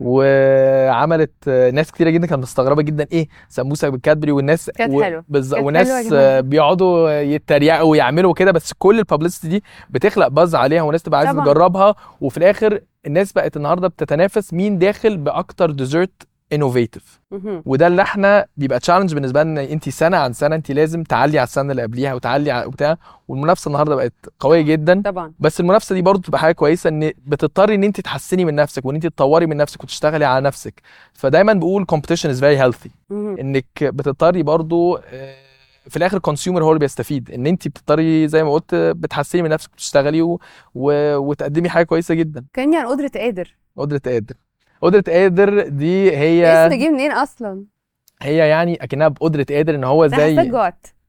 وعملت 0.00 1.32
آه، 1.48 1.70
ناس 1.70 1.92
كتيرة 1.92 2.10
جدا 2.10 2.26
كانت 2.26 2.42
مستغربة 2.42 2.82
جدا 2.82 3.06
إيه 3.12 3.28
سمبوسك 3.48 3.88
بالكادبري 3.88 4.32
والناس 4.32 4.70
كانت 4.70 4.94
و- 4.94 5.02
حلوة. 5.02 5.24
بالظبط 5.28 5.60
كانت 5.60 5.76
حلوة 5.76 5.98
وناس. 5.98 6.12
آه، 6.12 6.40
بيقعدوا 6.40 7.10
يتريقوا 7.10 7.90
ويعملوا 7.90 8.34
كده 8.34 8.50
بس 8.52 8.72
كل 8.78 8.98
ال 8.98 9.03
publicity 9.03 9.48
دي 9.48 9.62
بتخلق 9.90 10.28
buzz 10.28 10.54
عليها 10.54 10.82
وناس 10.82 11.02
تبقى 11.02 11.20
عايزة. 11.20 11.44
تجربها 11.44 11.94
وفي 12.20 12.36
الآخر 12.38 12.80
الناس 13.06 13.32
بقت 13.32 13.56
النهارده 13.56 13.88
بتتنافس 13.88 14.54
مين 14.54 14.78
داخل 14.78 15.16
بأكتر 15.16 15.70
dessert 15.70 16.22
innovative. 16.52 17.20
وده 17.42 17.86
اللي 17.86 18.02
إحنا 18.02 18.46
بيبقى 18.56 18.78
challenge 18.80 19.14
بالنسبة 19.14 19.42
لنا. 19.42 19.62
انت 19.64 19.88
سنة 19.88 20.16
عن 20.16 20.32
سنة 20.32 20.56
انت 20.56 20.70
لازم 20.72 21.02
تعلي 21.02 21.38
على 21.38 21.46
السنة 21.46 21.70
اللي 21.70 21.82
قبليها 21.82 22.14
وتعلي 22.14 22.50
على 22.50 22.66
وبتاع. 22.66 22.96
والمنافسة 23.28 23.68
النهارده 23.68 23.94
بقت 23.94 24.12
قوية 24.40 24.60
جدا. 24.60 25.02
طبعا. 25.02 25.32
بس 25.38 25.60
المنافسة 25.60 25.94
دي 25.94 26.02
برضو 26.02 26.22
تبقى 26.22 26.40
حاجة 26.40 26.52
كويسة 26.52 26.88
ان 26.88 27.12
بتضطري 27.26 27.74
ان 27.74 27.84
انت 27.84 28.00
تحسني 28.00 28.44
من 28.44 28.54
نفسك 28.54 28.84
وان 28.84 28.94
انت 28.94 29.06
تطوري 29.06 29.46
من 29.46 29.56
نفسك 29.56 29.84
وتشتغلي 29.84 30.24
على 30.24 30.44
نفسك. 30.44 30.82
فدايما 31.14 31.52
بقول 31.52 31.86
is 32.24 32.40
very 32.40 32.62
healthy. 32.62 32.90
مهم. 33.10 33.38
انك 33.38 33.66
بتضطري 33.84 34.42
برضو 34.42 34.96
آه، 34.96 35.34
في 35.88 35.96
الآخر 35.96 36.16
الكونسيومر 36.16 36.64
هو 36.64 36.68
اللي 36.68 36.80
بيستفيد. 36.80 37.30
ان 37.30 37.46
انت 37.46 37.68
بتضطري 37.68 38.28
زي 38.28 38.44
ما 38.44 38.52
قلت 38.52 38.74
بتحسني 38.74 39.42
من 39.42 39.50
نفسك 39.50 39.72
وتشتغلي 39.72 40.22
و... 40.22 40.40
و... 40.74 41.16
وتقدمي 41.16 41.68
حاجة 41.68 41.84
كويسة 41.84 42.14
جدا. 42.14 42.44
كان 42.52 42.74
عن 42.74 42.86
قدرة 42.86 43.10
قادر. 43.14 43.54
قدرة 43.76 44.00
قادر. 44.06 44.34
قدرة 44.82 45.04
قادر 45.08 45.68
دي 45.68 46.16
هي 46.16 46.66
اسم 46.66 46.74
جه 46.78 46.88
منين 46.90 47.12
أصلا. 47.12 47.64
هي 48.22 48.36
يعني 48.36 48.84
أكنها 48.84 49.08
بقدرة 49.08 49.46
قادر 49.50 49.74
إن 49.74 49.84
هو 49.84 50.04
أنا 50.04 50.16
زي 50.16 50.52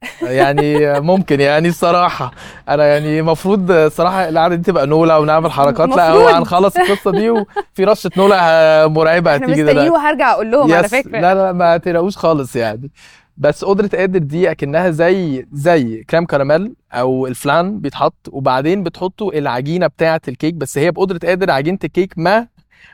يعني 0.21 0.99
ممكن 0.99 1.39
يعني 1.39 1.67
الصراحة. 1.67 2.31
أنا 2.69 2.85
يعني 2.85 3.19
المفروض 3.19 3.71
الصراحة 3.71 4.29
القعدة 4.29 4.55
دي 4.55 4.63
تبقى 4.63 4.87
نولا 4.87 5.17
ونعمل 5.17 5.51
حركات. 5.51 5.89
لا 5.89 6.11
هو. 6.11 6.27
هنخلص 6.27 6.77
القصة 6.77 7.11
دي 7.11 7.29
وفي 7.71 7.83
رشة 7.83 8.11
نولا 8.17 8.87
مرعبة 8.87 9.33
هتيجي 9.33 9.63
دلوقتي. 9.63 9.89
وهرجع 9.89 10.31
أقول 10.31 10.51
لهم 10.51 10.73
على 10.73 10.87
فكرة. 10.87 11.19
لا 11.19 11.35
لا 11.35 11.51
ما 11.51 11.77
تقلقوش 11.77 12.17
خالص 12.17 12.55
يعني. 12.55 12.91
بس 13.37 13.65
قدرة 13.65 13.89
قادر 13.97 14.19
دي 14.19 14.51
أكنها 14.51 14.89
زي 14.89 15.45
زي 15.53 16.03
كريم 16.09 16.25
كراميل 16.25 16.73
أو 16.93 17.27
الفلان 17.27 17.79
بيتحط 17.79 18.29
وبعدين 18.31 18.83
بتحطوا 18.83 19.33
العجينة 19.33 19.87
بتاعة 19.87 20.21
الكيك. 20.27 20.53
بس 20.53 20.77
هي 20.77 20.91
بقدرة 20.91 21.19
قادر 21.27 21.51
عجينة 21.51 21.79
الكيك 21.83 22.13
ما 22.17 22.47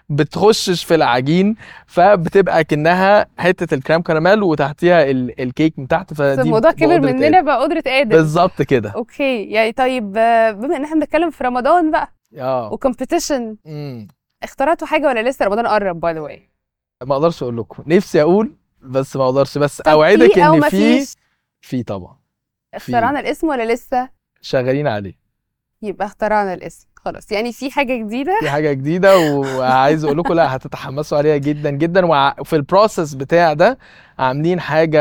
بتخشش 0.10 0.84
في 0.84 0.96
العجين 0.96 1.56
فبتبقى 1.88 2.64
كأنها 2.64 3.26
حتة 3.38 3.74
الكريم 3.76 4.02
كراميل 4.02 4.44
وتحتيها 4.44 5.04
ال- 5.12 5.42
الكيك 5.42 5.80
من 5.80 5.88
تحت 5.88 6.14
فدي 6.14 6.42
الموضوع 6.42 6.72
كبر 6.72 7.00
مننا 7.02 7.12
قدرة 7.12 7.26
قادر. 7.26 7.42
بقى 7.42 7.62
قدرة 7.62 7.84
قادر. 7.86 8.16
بالظبط 8.18 8.62
كده. 8.62 8.90
okay 8.90 9.44
يعني 9.44 9.72
طيب 9.72 10.12
بما 10.12 10.76
إن 10.78 10.84
إحنا 10.84 10.96
بنتكلم 10.96 11.30
في 11.30 11.44
رمضان 11.44 11.92
بقى 11.92 12.14
آه. 12.38 12.74
و 12.74 12.80
competition. 12.80 13.58
اخترعتوا 14.44 14.88
حاجة 14.88 15.08
ولا 15.08 15.30
لسه 15.30 15.46
رمضان 15.46 15.68
قرب 15.68 16.00
باي 16.00 16.14
ذا 16.14 16.20
واي 16.20 16.50
ما 17.04 17.16
أقدرش 17.16 17.44
أقول 17.44 17.58
لكم. 17.58 17.84
نفسي 17.88 18.22
أقول 18.22 18.56
بس 18.82 19.16
ما 19.16 19.26
أقدرش 19.26 19.58
بس 19.58 19.82
أوعدك 19.82 20.40
أو 20.40 20.54
إن 20.56 20.70
في 20.70 21.16
في 21.62 21.84
طبعا. 21.84 22.18
اخترعنا 22.74 23.20
الاسم 23.20 23.48
ولا 23.48 23.74
لسه؟ 23.74 24.10
شغالين 24.42 24.88
عليه. 24.88 25.25
يبقى 25.82 26.06
اخترعنا 26.06 26.54
الاسم. 26.54 26.88
خلاص 26.96 27.32
يعني 27.32 27.54
في 27.54 27.72
حاجة 27.72 27.98
جديدة؟ 28.04 28.38
في 28.40 28.50
حاجة 28.50 28.74
جديدة 28.74 29.18
وعايز 29.20 30.04
أقول 30.04 30.18
لكم 30.18 30.34
لا 30.34 30.56
هتتحمسوا 30.56 31.18
عليها 31.18 31.38
جدا 31.38 31.70
جدا. 31.70 32.06
وفي 32.40 32.56
ال 32.56 32.63
process 32.63 33.14
بتاع 33.14 33.54
ده 33.54 33.78
عاملين 34.20 34.60
حاجة 34.60 35.00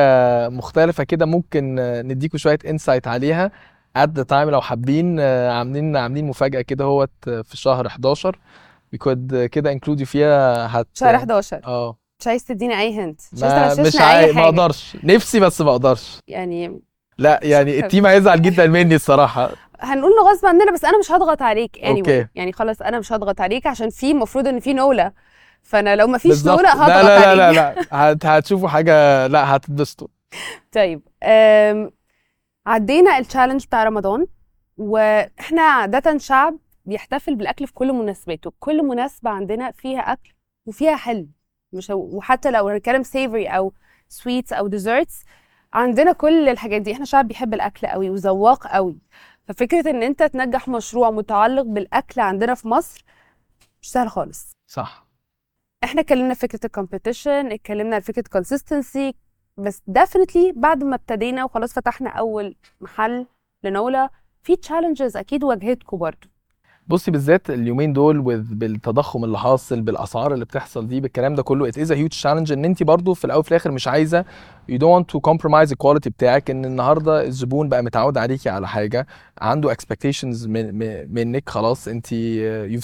مختلفة 0.49 1.04
كده 1.04 1.26
ممكن 1.26 1.75
نديكم 2.07 2.38
شوية 2.38 2.59
insight 2.68 3.09
عليها. 3.09 3.50
At 3.99 4.09
the 4.19 4.25
time 4.31 4.33
لو 4.33 4.61
حابين 4.61 5.21
عاملين 5.21 5.97
عاملين 5.97 6.26
مفاجأة 6.26 6.61
كده 6.61 6.85
هوت 6.85 7.11
في 7.25 7.57
شهر 7.57 7.87
11 7.87 8.38
we 8.95 8.99
could 8.99 9.35
آه، 9.35 9.47
كده 9.47 9.78
you 9.88 10.02
فيها 10.04 10.66
hint 10.80 10.88
شهر 10.95 11.14
11 11.16 11.61
آه. 11.66 11.97
مش 12.21 12.26
عايز 12.26 12.45
تديني 12.45 12.81
أي 12.81 12.99
hint 13.00 13.21
مش 13.33 13.43
عايز 13.43 13.81
مش 13.81 13.97
عاي... 13.97 14.25
أي 14.25 14.33
ما 14.33 14.45
أقدرش. 14.45 14.97
نفسي 15.04 15.40
بس 15.40 15.61
ما 15.61 15.71
أقدرش. 15.71 16.19
يعني 16.28 16.81
لا 17.19 17.40
يعني 17.43 17.81
ال 17.80 17.86
team 17.86 18.06
هيزعل 18.07 18.43
جدا 18.43 18.66
مني 18.66 18.95
الصراحة. 18.95 19.50
هنقول 19.81 20.12
له 20.12 20.31
غصب 20.31 20.47
عننا 20.47 20.73
بس 20.73 20.85
أنا 20.85 20.99
مش 20.99 21.12
هضغط 21.12 21.43
عليك 21.43 21.76
anyway. 21.78 21.87
okay. 21.87 22.26
يعني 22.35 22.52
خلاص 22.52 22.83
أنا 22.83 22.99
مش 22.99 23.12
هضغط 23.12 23.40
عليك 23.40 23.66
عشان 23.66 23.90
في 23.90 24.11
المفروض 24.11 24.49
إن 24.49 24.61
في 24.61 24.73
نولا 24.73 25.12
فأنا 25.62 25.97
لو 25.97 26.07
ما 26.07 26.19
فيش 26.19 26.47
نولا 26.47 26.75
هضغط 26.75 26.88
لا 26.88 27.02
لا 27.02 27.35
لا 27.35 27.52
لا 27.52 27.52
لا 27.52 27.85
هت... 28.12 28.26
هتشوفوا 28.26 28.69
حاجة 28.69 29.26
لا 29.26 29.57
هتتبسطوا 29.57 30.09
طيب. 30.73 31.02
عدينا 32.66 33.19
ال 33.18 33.23
challenge 33.23 33.66
بتاع 33.66 33.85
رمضان 33.85 34.26
وإحنا 34.78 35.62
عادة 35.62 36.19
شعب 36.19 36.57
بيحتفل 36.85 37.35
بالأكل 37.35 37.66
في 37.66 37.73
كل 37.73 37.93
مناسباته 37.93 38.52
كل 38.61 38.83
مناسبة 38.83 39.31
عندنا 39.31 39.71
فيها 39.71 40.00
أكل 40.00 40.35
وفيها 40.66 40.97
حلو 40.97 41.28
مش. 41.73 41.90
وحتى 41.90 42.50
لو 42.50 42.69
هنتكلم 42.69 43.02
savory 43.02 43.47
أو 43.47 43.73
sweets 44.09 44.52
أو 44.52 44.66
desserts 44.68 45.25
عندنا 45.75 46.12
كل 46.12 46.49
الحاجات 46.49 46.83
دي 46.83 46.93
إحنا 46.93 47.04
شعب 47.04 47.28
بيحب 47.28 47.54
الأكل 47.54 47.87
قوي 47.87 48.11
وذواق 48.11 48.66
قوي 48.66 48.99
ففكرة 49.48 49.90
إن 49.90 50.02
أنت 50.02 50.22
تنجح 50.22 50.68
مشروع 50.68 51.10
متعلق 51.10 51.62
بالأكل 51.62 52.20
عندنا 52.20 52.54
في 52.54 52.68
مصر 52.68 53.04
مش 53.82 53.90
سهل 53.92 54.08
خالص. 54.10 54.52
صح. 54.66 55.06
إحنا 55.84 56.00
اتكلمنا 56.00 56.34
فكرة 56.34 56.60
ال 56.64 56.72
competition 56.72 57.52
اتكلمنا 57.52 58.00
فكرة 58.00 58.24
consistency 58.33 59.14
بس 59.56 59.82
definitely 59.87 60.52
بعد 60.56 60.84
ما 60.84 60.94
ابتدينا 60.96 61.44
وخلاص 61.44 61.72
فتحنا 61.72 62.10
أول 62.10 62.56
محل 62.80 63.26
لنولا 63.64 64.10
في 64.42 64.56
challenges 64.56 65.16
أكيد 65.16 65.44
واجهتكم 65.44 65.96
برضو. 65.98 66.28
بصي 66.88 67.11
بالذات 67.11 67.50
اليومين 67.50 67.93
دول 67.93 68.21
بالتضخم 68.41 69.25
اللي 69.25 69.38
حاصل 69.38 69.81
بالأسعار 69.81 70.35
اللي 70.35 70.45
بتحصل 70.45 70.88
دي 70.88 71.00
بالكلام 71.00 71.35
ده 71.35 71.43
كله 71.43 71.71
is 71.73 71.75
a 71.88 71.95
huge 71.95 72.23
challenge 72.23 72.53
إن 72.53 72.64
انت 72.64 72.83
برضو 72.83 73.14
في 73.14 73.25
الأول 73.25 73.41
وفي 73.41 73.50
الآخر 73.50 73.71
مش 73.71 73.88
عايزة 73.88 74.25
don't 74.71 74.75
want 75.00 75.05
to 75.17 75.21
compromise 75.31 75.71
ال 75.73 75.77
quality 75.77 76.11
بتاعك 76.11 76.50
إن 76.50 76.64
النهارده 76.64 77.23
الزبون 77.26 77.69
بقى 77.69 77.83
متعود 77.83 78.19
عليكي 78.19 78.49
على 78.49 78.69
حاجة 78.69 79.07
عنده 79.38 79.75
expectations 79.75 80.47
من 80.47 80.75
من- 80.79 81.14
منك 81.14 81.49
خلاص 81.49 81.88
انت 81.88 82.07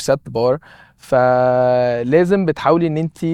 set 0.01 0.15
the 0.29 0.33
bar. 0.33 0.59
فلازم 0.97 2.45
بتحاولي 2.47 2.87
إن 2.87 2.97
انت 2.97 3.25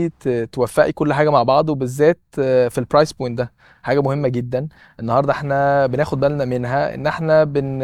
توفقي 0.53 0.93
كل 0.93 1.13
حاجة 1.13 1.31
مع 1.31 1.43
بعض 1.43 1.69
وبالذات 1.71 2.19
uh, 2.35 2.37
في 2.41 2.79
ال 2.79 2.84
price 2.84 3.13
point 3.13 3.39
ده. 3.39 3.53
حاجة 3.87 4.01
مهمة 4.03 4.29
جدا. 4.29 4.69
النهارده 5.01 5.33
إحنا 5.33 5.87
بناخد 5.87 6.21
بالنا 6.21 6.45
منها 6.45 6.95
إن 6.95 7.07
إحنا 7.07 7.45
بن 7.45 7.79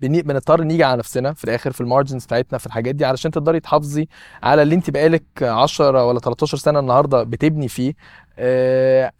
بنضطر 0.00 0.62
نيجي 0.62 0.84
على 0.84 0.98
نفسنا 0.98 1.32
في 1.32 1.44
الآخر 1.44 1.72
في 1.72 1.80
ال 1.80 1.86
margins 1.86 2.24
بتاعتنا 2.24 2.58
في 2.58 2.66
الحاجات 2.66 2.94
دي 2.94 3.04
علشان 3.04 3.30
تقدري 3.30 3.60
تحافظي 3.60 4.08
على 4.42 4.62
اللي 4.62 4.74
أنت 4.74 4.90
بقالك 4.90 5.22
10 5.42 6.04
ولا 6.06 6.18
13 6.18 6.56
سنة 6.58 6.78
النهارده 6.78 7.22
بتبني 7.22 7.68
فيه. 7.68 7.94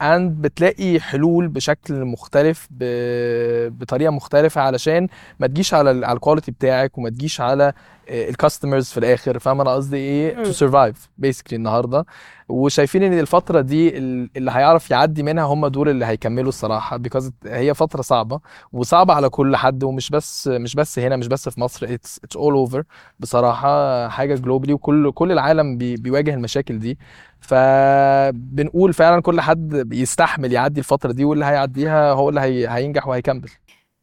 and 0.02 0.42
بتلاقي 0.42 1.00
حلول 1.00 1.48
بشكل 1.48 2.04
مختلف 2.04 2.68
بطريقة 2.70 4.10
مختلفة 4.10 4.60
علشان 4.60 5.08
ما 5.40 5.46
تجيش 5.46 5.74
على 5.74 6.06
على 6.06 6.16
ال 6.16 6.20
quality 6.21 6.50
بتاعك 6.50 6.98
وما 6.98 7.10
تجيش 7.10 7.40
على 7.40 7.72
ال 8.08 8.16
customers 8.16 8.84
في 8.88 8.98
الآخر 8.98 9.38
فاهم 9.38 9.60
أنا 9.60 9.70
قصدي 9.74 9.96
إيه. 9.96 10.42
to 10.44 10.52
survive 10.52 11.08
basically 11.18 11.56
النهارده. 11.56 12.06
وشايفين 12.48 13.02
إن 13.02 13.18
الفترة 13.18 13.60
دي 13.60 13.98
ال- 13.98 14.30
اللي 14.36 14.50
هيعرف 14.50 14.90
يعدي 14.90 15.22
منها 15.22 15.44
هم 15.44 15.66
دول 15.66 15.88
اللي 15.88 16.04
هيكملوا 16.06 16.48
الصراحة 16.48 16.96
because 16.96 17.30
هي 17.46 17.74
فترة 17.74 18.02
صعبة 18.02 18.40
وصعبة 18.72 19.14
على 19.14 19.28
كل 19.28 19.56
حد 19.56 19.84
ومش 19.84 20.10
بس 20.10 20.48
مش 20.48 20.74
بس 20.74 20.98
هنا 20.98 21.16
مش 21.16 21.28
بس 21.28 21.48
في 21.48 21.60
مصر 21.60 21.86
it's 21.94 22.20
all 22.36 22.54
over 22.54 22.82
بصراحة 23.20 24.08
حاجة 24.08 24.34
globally 24.34 24.72
وكل 24.72 25.12
كل 25.12 25.32
العالم 25.32 25.78
بي 25.78 25.96
بيواجه 25.96 26.34
المشاكل 26.34 26.78
دي. 26.78 26.98
فبنقول 27.40 28.92
فعلا 28.92 29.22
كل 29.22 29.40
حد 29.40 29.92
يستحمل 29.92 30.52
يعدي 30.52 30.80
الفترة 30.80 31.12
دي 31.12 31.24
واللي 31.24 31.44
هيعديها 31.44 32.12
هو 32.12 32.28
اللي 32.28 32.40
هي 32.40 32.68
هينجح 32.68 33.06
وهيكمل. 33.08 33.50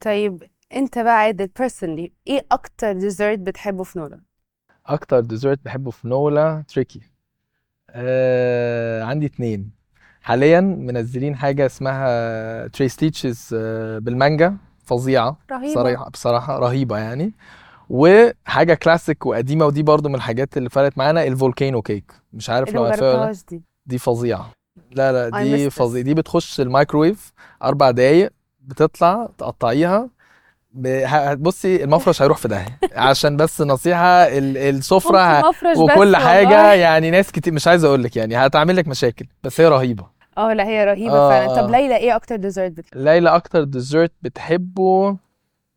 طيب 0.05 0.43
انت 0.75 0.99
بقى 0.99 1.17
عادل 1.17 1.47
personally 1.59 2.12
إيه 2.27 2.45
أكتر 2.51 2.91
dessert 2.93 3.39
بتحبه 3.39 3.83
في 3.83 3.99
نولا؟ 3.99 4.19
أكتر 4.85 5.19
dessert 5.19 5.59
بحبه 5.65 5.91
في 5.91 6.07
نولا 6.07 6.63
tricky 6.67 7.01
آه 7.89 9.03
عندي 9.03 9.25
اتنين. 9.25 9.71
حاليا 10.21 10.61
منزلين 10.61 11.35
حاجة 11.35 11.65
اسمها 11.65 12.67
tres 12.67 12.95
leches 12.95 13.47
بالمانجا. 13.99 14.57
فظيعة. 14.85 15.37
رهيبة. 15.51 15.73
صراحة 15.73 16.09
بصراحة 16.09 16.59
رهيبة 16.59 16.97
يعني. 16.97 17.33
وحاجة 17.89 18.73
كلاسيك 18.73 19.25
وقديمة 19.25 19.65
ودي 19.65 19.83
برضو 19.83 20.09
من 20.09 20.15
الحاجات 20.15 20.57
اللي 20.57 20.69
فرقت 20.69 20.97
معانا 20.97 21.23
ال 21.23 21.31
volcano 21.31 21.81
cake 21.81 22.12
مش 22.33 22.49
عارف 22.49 22.75
لو 22.75 22.83
عارفها 22.83 23.31
دي. 23.49 23.61
دي 23.85 23.97
فظيعة. 23.97 24.51
لا 24.91 25.29
لا 25.29 25.43
دي. 25.43 25.69
فظيعة. 25.69 26.03
دي 26.03 26.13
بتخش 26.13 26.61
الميكرويف 26.61 27.33
أربع 27.63 27.91
دقايق 27.91 28.31
بتطلع 28.61 29.29
تقطعيها 29.37 30.09
بصي 31.37 31.83
المفرش 31.83 32.21
هيروح 32.21 32.37
في 32.37 32.47
داهية. 32.47 32.79
عشان 32.95 33.37
بس 33.37 33.61
نصيحة 33.61 34.05
ال- 34.07 34.57
السفرة 34.57 35.49
وكل 35.77 36.15
حاجة 36.15 36.47
والله. 36.47 36.73
يعني 36.73 37.11
ناس 37.11 37.31
كتير 37.31 37.53
مش 37.53 37.67
عايز 37.67 37.83
أقول 37.83 38.03
لك 38.03 38.15
يعني 38.15 38.35
هتعمل 38.37 38.75
لك 38.75 38.87
مشاكل 38.87 39.25
بس 39.43 39.61
هي 39.61 39.67
رهيبة. 39.67 40.05
آه 40.37 40.53
لا 40.53 40.65
هي 40.67 40.85
رهيبة 40.85 41.13
آه، 41.13 41.29
فعلا. 41.29 41.55
طب 41.61 41.67
آه. 41.67 41.71
ليلى 41.79 41.97
إيه 41.97 42.15
أكتر 42.15 42.35
dessert 42.35 42.71
بتحبه 42.71 43.01
ليلى 43.03 43.29
أكتر 43.29 43.63
dessert 43.63 44.12
بتحبه؟ 44.21 45.17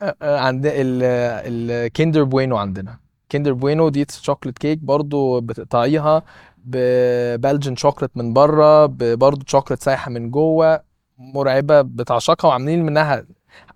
آه، 0.03 0.15
آه، 0.23 0.39
عند 0.39 0.63
الكيندر 0.75 2.23
بوينو 2.23 2.57
عندنا. 2.57 2.97
كيندر 3.29 3.53
بوينو 3.53 3.89
دي 3.89 4.07
chocolate 4.23 4.59
cake 4.59 4.79
برضو 4.79 5.41
بتقطعيها 5.41 6.23
ب 6.65 6.79
Belgian 6.79 7.77
chocolate 7.77 8.11
من 8.17 8.33
بره 8.33 8.87
برضو 9.01 9.45
شوكليت 9.47 9.83
سايحة 9.83 10.11
من 10.11 10.31
جوه 10.31 10.81
مرعبة 11.19 11.81
بتعشقها 11.83 12.49
وعاملين 12.49 12.83
منها 12.87 13.25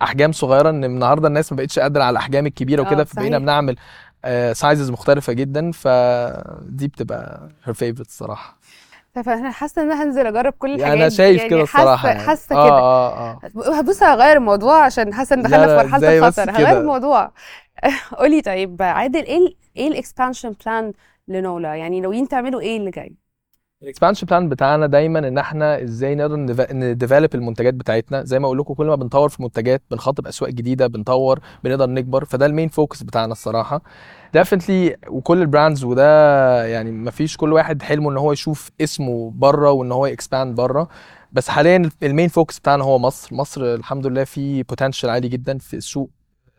أحجام 0.03 0.33
صغيرة 0.33 0.71
إن 0.71 0.85
النهارده 0.85 1.29
الناس 1.29 1.53
ما 1.53 1.57
بقتش 1.57 1.79
قادرة 1.79 2.03
على 2.03 2.11
الأحجام 2.13 2.47
الكبيرة 2.47 2.83
آه، 2.83 2.87
وكده 2.87 3.05
فبقينا 3.05 3.37
صحيح. 3.37 3.43
بنعمل 3.43 3.77
sizes 4.53 4.91
مختلفة 4.91 5.33
جدا 5.33 5.73
فدي 5.73 6.89
بتبقى 6.89 7.49
her 7.67 7.73
favorite 7.73 8.01
الصراحه 8.01 8.59
طب 9.15 9.29
أنا 9.29 9.51
حاسة 9.51 9.83
إن 9.83 9.91
أنا 9.91 10.05
هنزل 10.05 10.27
أجرب 10.27 10.53
كل 10.53 10.75
الحاجات 10.75 10.97
أنا 10.97 11.09
دي. 11.09 11.15
شايف 11.15 11.39
يعني 11.39 11.51
كده 11.51 11.59
حاسة 11.67 11.79
الصراحه 11.79 12.09
يعني. 12.09 12.21
حاسة 12.21 12.57
آه 12.57 12.65
كده 12.67 12.79
آه 12.79 13.79
آه 13.79 13.81
بص 13.81 14.03
هغير 14.03 14.37
الموضوع 14.37 14.85
عشان 14.85 15.15
حاسة 15.15 15.35
إن 15.35 15.43
دخلنا 15.43 15.67
في 15.67 15.75
مرحلة 15.89 16.19
الخطر 16.19 16.51
هغير؟ 16.51 16.81
الموضوع 16.81 17.33
قولي 18.19 18.41
طيب 18.41 18.83
عادل 18.83 19.25
إيه 19.25 19.55
إيه 19.77 19.89
ال 19.89 19.95
expansion 19.95 20.55
plan 20.67 20.93
لنولا 21.29 21.75
يعني 21.75 22.01
ناويين 22.01 22.29
تعملوا 22.29 22.61
إيه 22.61 22.77
اللي 22.77 22.91
جاي 22.91 23.15
ال 23.83 23.87
expansion 23.87 24.27
plan 24.27 24.49
بتاعنا 24.49 24.87
دايما 24.87 25.19
إن 25.19 25.39
إحنا 25.39 25.83
إزاي 25.83 26.15
نقدر 26.15 26.37
ن 26.73 26.80
develop 26.81 27.35
المنتجات 27.35 27.75
بتاعتنا. 27.75 28.25
زي 28.25 28.39
ما 28.39 28.47
أقول 28.47 28.59
لكم 28.59 28.75
كل 28.75 28.87
ما 28.87 28.95
بنطور 28.95 29.29
في 29.29 29.43
منتجات 29.43 29.83
بنخاطب 29.91 30.27
أسواق 30.27 30.51
جديدة 30.51 30.87
بنطور 30.87 31.41
بنقدر 31.65 31.87
نكبر. 31.91 32.25
فده 32.25 32.47
ال 32.47 32.51
main 32.51 32.69
focus 32.69 33.03
بتاعنا 33.03 33.33
الصراحة. 33.33 33.83
definitely 34.33 34.97
وكل 35.09 35.41
ال 35.41 35.47
brands 35.47 35.85
وده 35.85 36.67
يعني 36.67 36.91
ما 36.91 37.11
فيش 37.11 37.37
كل 37.37 37.53
واحد 37.53 37.83
حلمه 37.83 38.11
إن 38.11 38.17
هو 38.17 38.33
يشوف 38.33 38.71
اسمه 38.81 39.31
بره 39.35 39.71
وإن 39.71 39.93
هو 39.93 40.07
ي 40.07 40.14
expand 40.14 40.57
بره. 40.57 40.89
بس 41.33 41.49
حاليا 41.49 41.91
ال 42.03 42.08
main 42.08 42.29
focus 42.29 42.59
بتاعنا 42.59 42.85
هو 42.85 42.99
مصر. 42.99 43.35
مصر 43.35 43.75
الحمد 43.75 44.07
لله 44.07 44.25
في 44.25 44.63
potential 44.63 45.11
عالي 45.11 45.29
جدا 45.29 45.59
في 45.59 45.77
السوق. 45.77 46.11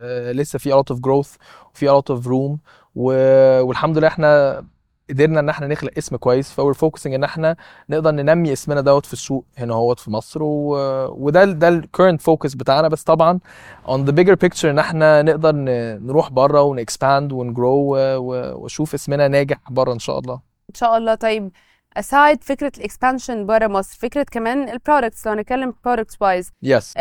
آه، 0.02 0.32
لسه 0.32 0.60
في 0.60 0.72
a 0.72 0.76
lot 0.76 0.96
of 0.96 1.00
growth 1.00 1.38
وفي 1.74 1.90
a 1.90 2.02
lot 2.02 2.16
of 2.16 2.28
room 2.28 2.58
والحمد 2.96 3.98
لله 3.98 4.08
إحنا 4.08 4.64
قدرنا 5.12 5.40
إن 5.40 5.50
إحنا 5.50 5.68
نخلق 5.68 5.92
اسم 5.98 6.16
كويس 6.16 6.52
for 6.52 6.74
focusing 6.74 7.14
إن 7.14 7.24
إحنا 7.24 7.56
نقدر 7.90 8.12
ننمي 8.12 8.54
اسمنا 8.54 8.82
دوت 8.82 9.06
في 9.06 9.14
السوق 9.14 9.46
هنا 9.58 9.74
هوت 9.74 10.00
في 10.00 10.12
مصر 10.12 10.44
و... 10.44 10.76
وده 11.26 11.46
ده 11.46 11.68
ال 11.70 11.76
current 11.76 12.22
focus 12.22 12.54
بتاعنا. 12.54 12.88
بس 12.88 13.04
طبعا 13.04 13.40
on 13.88 14.00
the 14.08 14.12
bigger 14.12 14.36
picture 14.46 14.66
إن 14.66 14.80
إحنا 14.80 15.22
نقدر. 15.22 15.52
نروح 16.02 16.30
بره 16.30 16.62
ون 16.62 16.79
expand 16.79 17.32
ون 17.32 17.53
grow 17.53 17.96
واشوف 18.64 18.94
اسمنا 18.94 19.28
ناجح 19.28 19.58
بره 19.72 19.94
إن 19.94 20.00
شاء 20.00 20.20
الله. 20.20 20.34
إن 20.70 20.76
شاء 20.76 20.98
الله. 20.98 21.16
طيب 21.16 21.52
aside 22.00 22.38
فكرة 22.42 22.72
ال 22.78 22.85
expansion 22.85 23.46
بره 23.46 23.68
مصر 23.68 23.98
فكرة 24.00 24.26
كمان 24.32 24.70
ال 24.70 24.76
products 24.76 25.28
لو 25.28 25.34
هنتكلم 25.34 25.74
products 25.86 26.18
wise 26.22 26.52
yes 26.64 26.94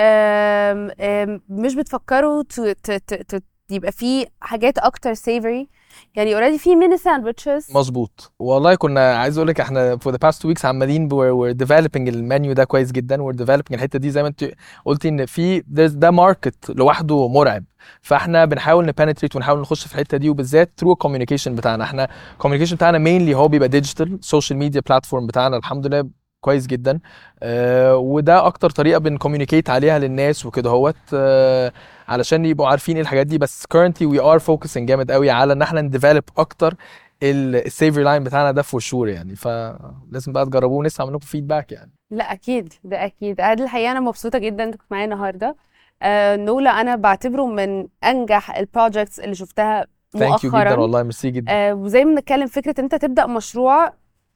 مش 1.48 1.74
بتفكروا 1.74 2.42
ت- 2.42 2.60
ت- 2.60 2.90
ت- 2.90 3.34
ت- 3.36 3.42
يبقى 3.70 3.92
في 3.92 4.26
حاجات 4.40 4.78
أكتر 4.78 5.14
savory 5.14 5.68
يعني 6.14 6.35
already 6.34 6.58
في 6.59 6.76
mini 6.76 6.96
sandwiches 6.96 7.66
مظبوط. 7.75 8.32
والله 8.38 8.75
كنا 8.75 9.14
عايز 9.14 9.38
أقول 9.38 9.49
لك 9.49 9.61
إحنا 9.61 9.97
for 9.97 10.11
the 10.11 10.18
past 10.26 10.37
two 10.37 10.52
weeks 10.52 10.64
عمالين 10.64 11.09
we're 11.09 11.56
developing 11.66 11.97
المنيو 11.97 12.52
ده 12.52 12.64
كويس 12.64 12.92
جدا. 12.92 13.16
We're 13.16 13.37
developing 13.37 13.73
الحتة 13.73 13.99
دي 13.99 14.11
زي 14.11 14.23
ما 14.23 14.28
انت 14.28 14.50
قلتي 14.85 15.09
إن 15.09 15.26
في 15.26 15.62
ده 15.66 16.11
market 16.10 16.70
لوحده 16.70 17.28
مرعب. 17.28 17.64
فإحنا 18.02 18.44
بنحاول 18.44 18.87
نبنتريت 18.87 19.37
ونحاول 19.37 19.61
نخش 19.61 19.87
في 19.87 19.94
الحتة 19.94 20.16
دي 20.16 20.28
وبالذات 20.30 20.70
through 20.80 20.88
ال 20.88 20.93
communication 20.93 21.54
بتاعنا. 21.54 21.85
إحنا 21.85 22.09
ال 22.32 22.36
communication 22.36 22.76
بتاعنا 22.76 22.99
mainly 22.99 23.35
هو 23.35 23.49
بيبقى 23.49 23.68
digital 23.68 24.18
social 24.20 24.58
media 24.58 24.80
platform 24.88 25.26
بتاعنا. 25.26 25.56
الحمد 25.56 25.87
لله 25.87 26.19
كويس 26.40 26.66
جدا. 26.66 27.00
آه 27.42 27.97
وده 27.97 28.47
أكتر 28.47 28.70
طريقة 28.70 28.99
بن 28.99 29.10
communicate 29.10 29.70
عليها 29.70 29.99
للناس 29.99 30.47
وكده 30.47 30.70
هوت 30.70 30.97
آه 31.14 31.73
علشان 32.09 32.44
يبقوا 32.44 32.68
عارفين 32.68 32.97
إيه 32.97 33.02
الحاجات 33.02 33.26
دي. 33.26 33.38
بس 33.38 33.64
currently 33.75 34.06
we 34.06 34.20
are 34.20 34.42
focusing 34.42 34.78
جامد 34.78 35.11
قوي 35.12 35.30
على 35.30 35.52
إن 35.52 35.62
إحنا 35.62 35.80
ن 35.80 35.86
develop 35.86 36.25
أكتر 36.38 36.75
ال 37.22 37.34
savory 37.34 38.02
line 38.04 38.25
بتاعنا 38.25 38.50
ده 38.50 38.62
for 38.62 38.80
sure 38.80 39.08
يعني. 39.09 39.37
فلازم 39.37 40.32
بقى 40.32 40.47
تجربوه 40.47 40.78
ونسمع 40.78 41.06
منكم 41.06 41.18
feedback 41.18 41.72
يعني. 41.73 41.90
لا 42.11 42.32
أكيد. 42.32 42.73
ده 42.85 43.04
أكيد. 43.04 43.40
أنا 43.40 43.64
الحقيقة 43.64 43.90
أنا 43.92 44.00
مبسوطة 44.00 44.38
جدا 44.38 44.64
إنك 44.64 44.78
معايا 44.90 45.04
النهارده. 45.04 45.56
آه 46.02 46.37
نولا 46.37 46.70
أنا 46.70 46.97
بعتبره 46.97 47.47
من 47.47 47.87
أنجح 48.04 48.56
ال 48.56 48.64
projects 48.64 49.20
اللي 49.20 49.35
شفتها 49.35 49.87
thank 50.12 50.44
you 50.44 50.50
مؤخرا. 50.50 50.70
جدا 50.70 50.80
والله 50.80 51.02
ميرسي 51.02 51.30
جدا. 51.30 51.52
آه 51.52 51.75
وزي 51.75 52.04
ما 52.04 52.14
بنتكلم 52.14 52.47
فكرة 52.47 52.75
إن 52.78 52.85
أنت 52.85 52.94
تبدأ 52.94 53.26
مشروع 53.26 53.92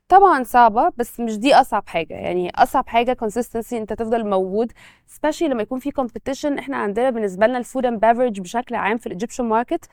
طبعا 0.08 0.42
صعبة 0.44 0.92
بس 0.96 1.20
مش 1.20 1.38
دي 1.38 1.54
أصعب 1.54 1.88
حاجة. 1.88 2.14
يعني 2.14 2.50
أصعب 2.54 2.88
حاجة 2.88 3.16
consistency 3.24 3.72
أنت 3.72 3.92
تفضل 3.92 4.26
موجود 4.30 4.72
especially 5.08 5.42
لما 5.42 5.62
يكون 5.62 5.78
في 5.80 5.90
competition. 5.90 6.58
إحنا 6.58 6.76
عندنا 6.76 7.10
بالنسبة 7.10 7.46
لنا 7.46 7.58
ال 7.58 7.64
food 7.64 7.86
and 7.86 8.04
beverage 8.04 8.40
بشكل 8.40 8.74
عام 8.74 8.98
في 8.98 9.06
ال 9.06 9.10
Egyptian 9.10 9.44
market 9.44 9.88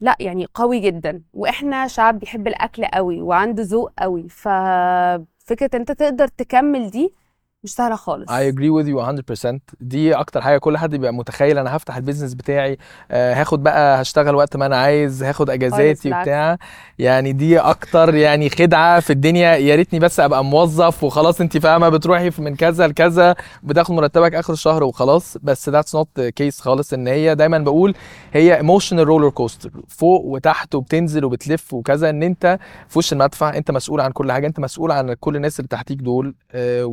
لا 0.00 0.16
يعني 0.20 0.46
قوي 0.54 0.80
جدا. 0.80 1.22
وإحنا 1.34 1.86
شعب 1.88 2.18
بيحب 2.18 2.48
الأكل 2.48 2.84
قوي 2.84 3.22
وعنده 3.22 3.62
ذوق 3.62 3.92
قوي. 3.98 4.28
ففكره 4.28 5.70
أنت 5.74 5.92
تقدر 5.92 6.28
تكمل 6.28 6.90
دي 6.90 7.14
مش 7.64 7.74
سهلة 7.74 7.96
خالص. 7.96 8.28
I 8.30 8.52
agree 8.52 8.70
with 8.82 8.86
you 8.88 8.98
100% 9.46 9.58
دي 9.80 10.14
أكتر 10.14 10.40
حاجة 10.42 10.58
كل 10.58 10.78
حد 10.78 10.90
بيبقى 10.90 11.14
متخيل. 11.14 11.58
أنا 11.58 11.76
هفتح 11.76 11.96
ال 11.96 12.00
business 12.00 12.34
بتاعي 12.34 12.78
آه، 13.10 13.34
هاخد 13.34 13.62
بقى 13.62 14.02
هشتغل 14.02 14.34
وقت 14.34 14.56
ما 14.56 14.66
أنا 14.66 14.76
عايز 14.76 15.22
هاخد 15.22 15.50
أجازاتي. 15.50 16.08
وبتاع. 16.08 16.56
يعني 16.98 17.32
دي 17.32 17.58
أكتر 17.58 18.14
يعني 18.14 18.50
خدعة 18.50 19.00
في 19.00 19.10
الدنيا. 19.12 19.56
يا 19.56 19.74
ريتني 19.76 19.98
بس 19.98 20.20
أبقى 20.20 20.44
موظف 20.44 21.04
وخلاص 21.04 21.40
أنت 21.40 21.58
فاهمة 21.58 21.88
بتروحي 21.88 22.30
من 22.38 22.56
كذا 22.56 22.86
لكذا 22.86 23.34
بتاخد 23.62 23.94
مرتبك 23.94 24.34
آخر 24.34 24.52
الشهر 24.52 24.84
وخلاص. 24.84 25.36
بس 25.42 25.70
not 25.70 26.06
the 26.20 26.30
case 26.42 26.60
خالص. 26.60 26.92
إن 26.92 27.06
هي 27.08 27.34
دايما 27.34 27.58
بقول 27.58 27.94
هي 28.32 28.60
emotional 28.62 29.06
roller 29.06 29.32
coaster. 29.42 29.70
فوق 29.88 30.24
وتحت 30.24 30.74
وبتنزل 30.74 31.24
وبتلف 31.24 31.74
وكذا. 31.74 32.10
إن 32.10 32.22
أنت 32.22 32.58
في 32.88 32.98
وش 32.98 33.12
المدفع؟ 33.12 33.56
أنت 33.56 33.70
مسؤول 33.70 34.00
عن 34.00 34.10
كل 34.12 34.32
حاجة. 34.32 34.46
أنت 34.46 34.60
مسؤول 34.60 34.90
عن 34.90 35.12
كل 35.14 35.36
الناس 35.36 35.60
اللي 35.60 35.68
تحتيك 35.68 35.98
دول. 35.98 36.34
آه، 36.52 36.84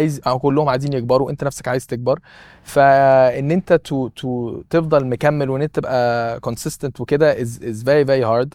وعايز 0.00 0.20
أو 0.26 0.38
كلهم 0.38 0.68
عايزين 0.68 0.92
يكبروا 0.92 1.30
أنت 1.30 1.44
نفسك 1.44 1.68
عايز 1.68 1.86
تكبر. 1.86 2.20
فإن 2.62 3.50
أنت 3.50 3.72
to 3.72 4.08
to 4.08 4.62
تفضل 4.70 5.06
مكمل 5.06 5.50
وإن 5.50 5.62
أنت 5.62 5.74
تبقى 5.74 6.40
consistent 6.46 7.00
وكده 7.00 7.34
is 7.34 7.48
is 7.48 7.82
very 7.84 8.04
very 8.06 8.24
hard. 8.24 8.48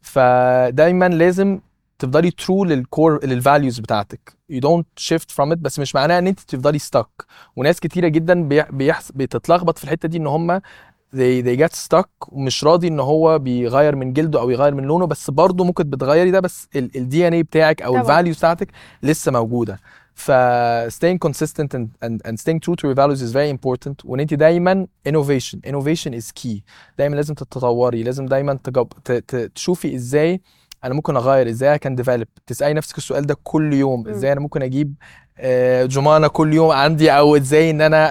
فدايما 0.00 1.08
لازم 1.08 1.60
تفضلي 1.98 2.30
true 2.30 2.66
لل 2.66 2.86
core 2.86 3.26
لل 3.26 3.39
values 3.39 3.78
بتاعتك. 3.80 4.32
You 4.52 4.60
don't 4.60 5.02
shift 5.04 5.34
from 5.34 5.52
it 5.52 5.58
بس 5.58 5.78
مش 5.78 5.94
معناها 5.94 6.18
إن 6.18 6.26
أنت 6.26 6.40
تفضلي 6.40 6.78
stuck. 6.78 7.24
وناس 7.56 7.80
كتيرة 7.80 8.08
جدا 8.08 8.48
بيح- 8.48 8.70
بيحس 8.70 9.12
بتتلخبط 9.12 9.78
في 9.78 9.84
الحتة 9.84 10.08
دي 10.08 10.16
إن 10.18 10.26
هم 10.26 10.60
they, 11.16 11.42
they 11.42 11.56
get 11.64 11.74
stuck 11.76 12.08
ومش 12.28 12.64
راضي 12.64 12.88
إن 12.88 13.00
هو 13.00 13.38
بيغير 13.38 13.96
من 13.96 14.12
جلده 14.12 14.40
أو 14.40 14.50
يغير 14.50 14.74
من 14.74 14.84
لونه 14.84 15.06
بس 15.06 15.30
برضه 15.30 15.64
ممكن 15.64 15.84
بتغيري 15.84 16.30
ده 16.30 16.40
بس 16.40 16.68
ال 16.76 17.28
DNA 17.28 17.42
بتاعك 17.42 17.82
أو 17.82 17.90
طبعاً. 17.92 18.02
ال 18.02 18.07
values 18.07 18.36
بتاعتك 18.38 18.68
لسه 19.02 19.32
موجودة. 19.32 19.78
ف 20.14 20.30
staying 20.88 21.18
consistent 21.28 21.74
and, 21.74 21.86
and, 22.04 22.28
and 22.28 22.34
staying 22.40 22.60
true 22.60 22.76
to 22.76 22.88
your 22.88 22.94
values 22.94 23.22
is 23.22 23.32
very 23.32 23.50
important. 23.58 23.94
وإن 24.04 24.20
انت 24.20 24.34
دايما 24.34 24.86
innovation 25.08 25.58
innovation 25.70 26.12
is 26.12 26.42
key. 26.42 26.60
دايما 26.98 27.16
لازم 27.16 27.34
تتطوري 27.34 28.02
لازم 28.02 28.26
دايما 28.26 28.54
تجب... 28.64 28.88
ت... 29.04 29.12
ت... 29.12 29.36
تشوفي 29.36 29.94
إزاي 29.94 30.40
أنا 30.84 30.94
ممكن 30.94 31.16
أغير 31.16 31.48
إزاي 31.48 31.78
كان 31.78 31.94
ديفلوب 31.94 32.26
تسألي 32.46 32.74
نفسك 32.74 32.98
السؤال 32.98 33.26
ده 33.26 33.36
كل 33.42 33.72
يوم 33.72 34.08
إزاي 34.08 34.32
أنا 34.32 34.40
ممكن 34.40 34.62
أجيب 34.62 34.94
جمانه 35.86 36.28
كل 36.28 36.54
يوم. 36.54 36.70
عندي 36.70 37.10
أو 37.10 37.36
إزاي 37.36 37.70
إن 37.70 37.80
أنا 37.80 38.06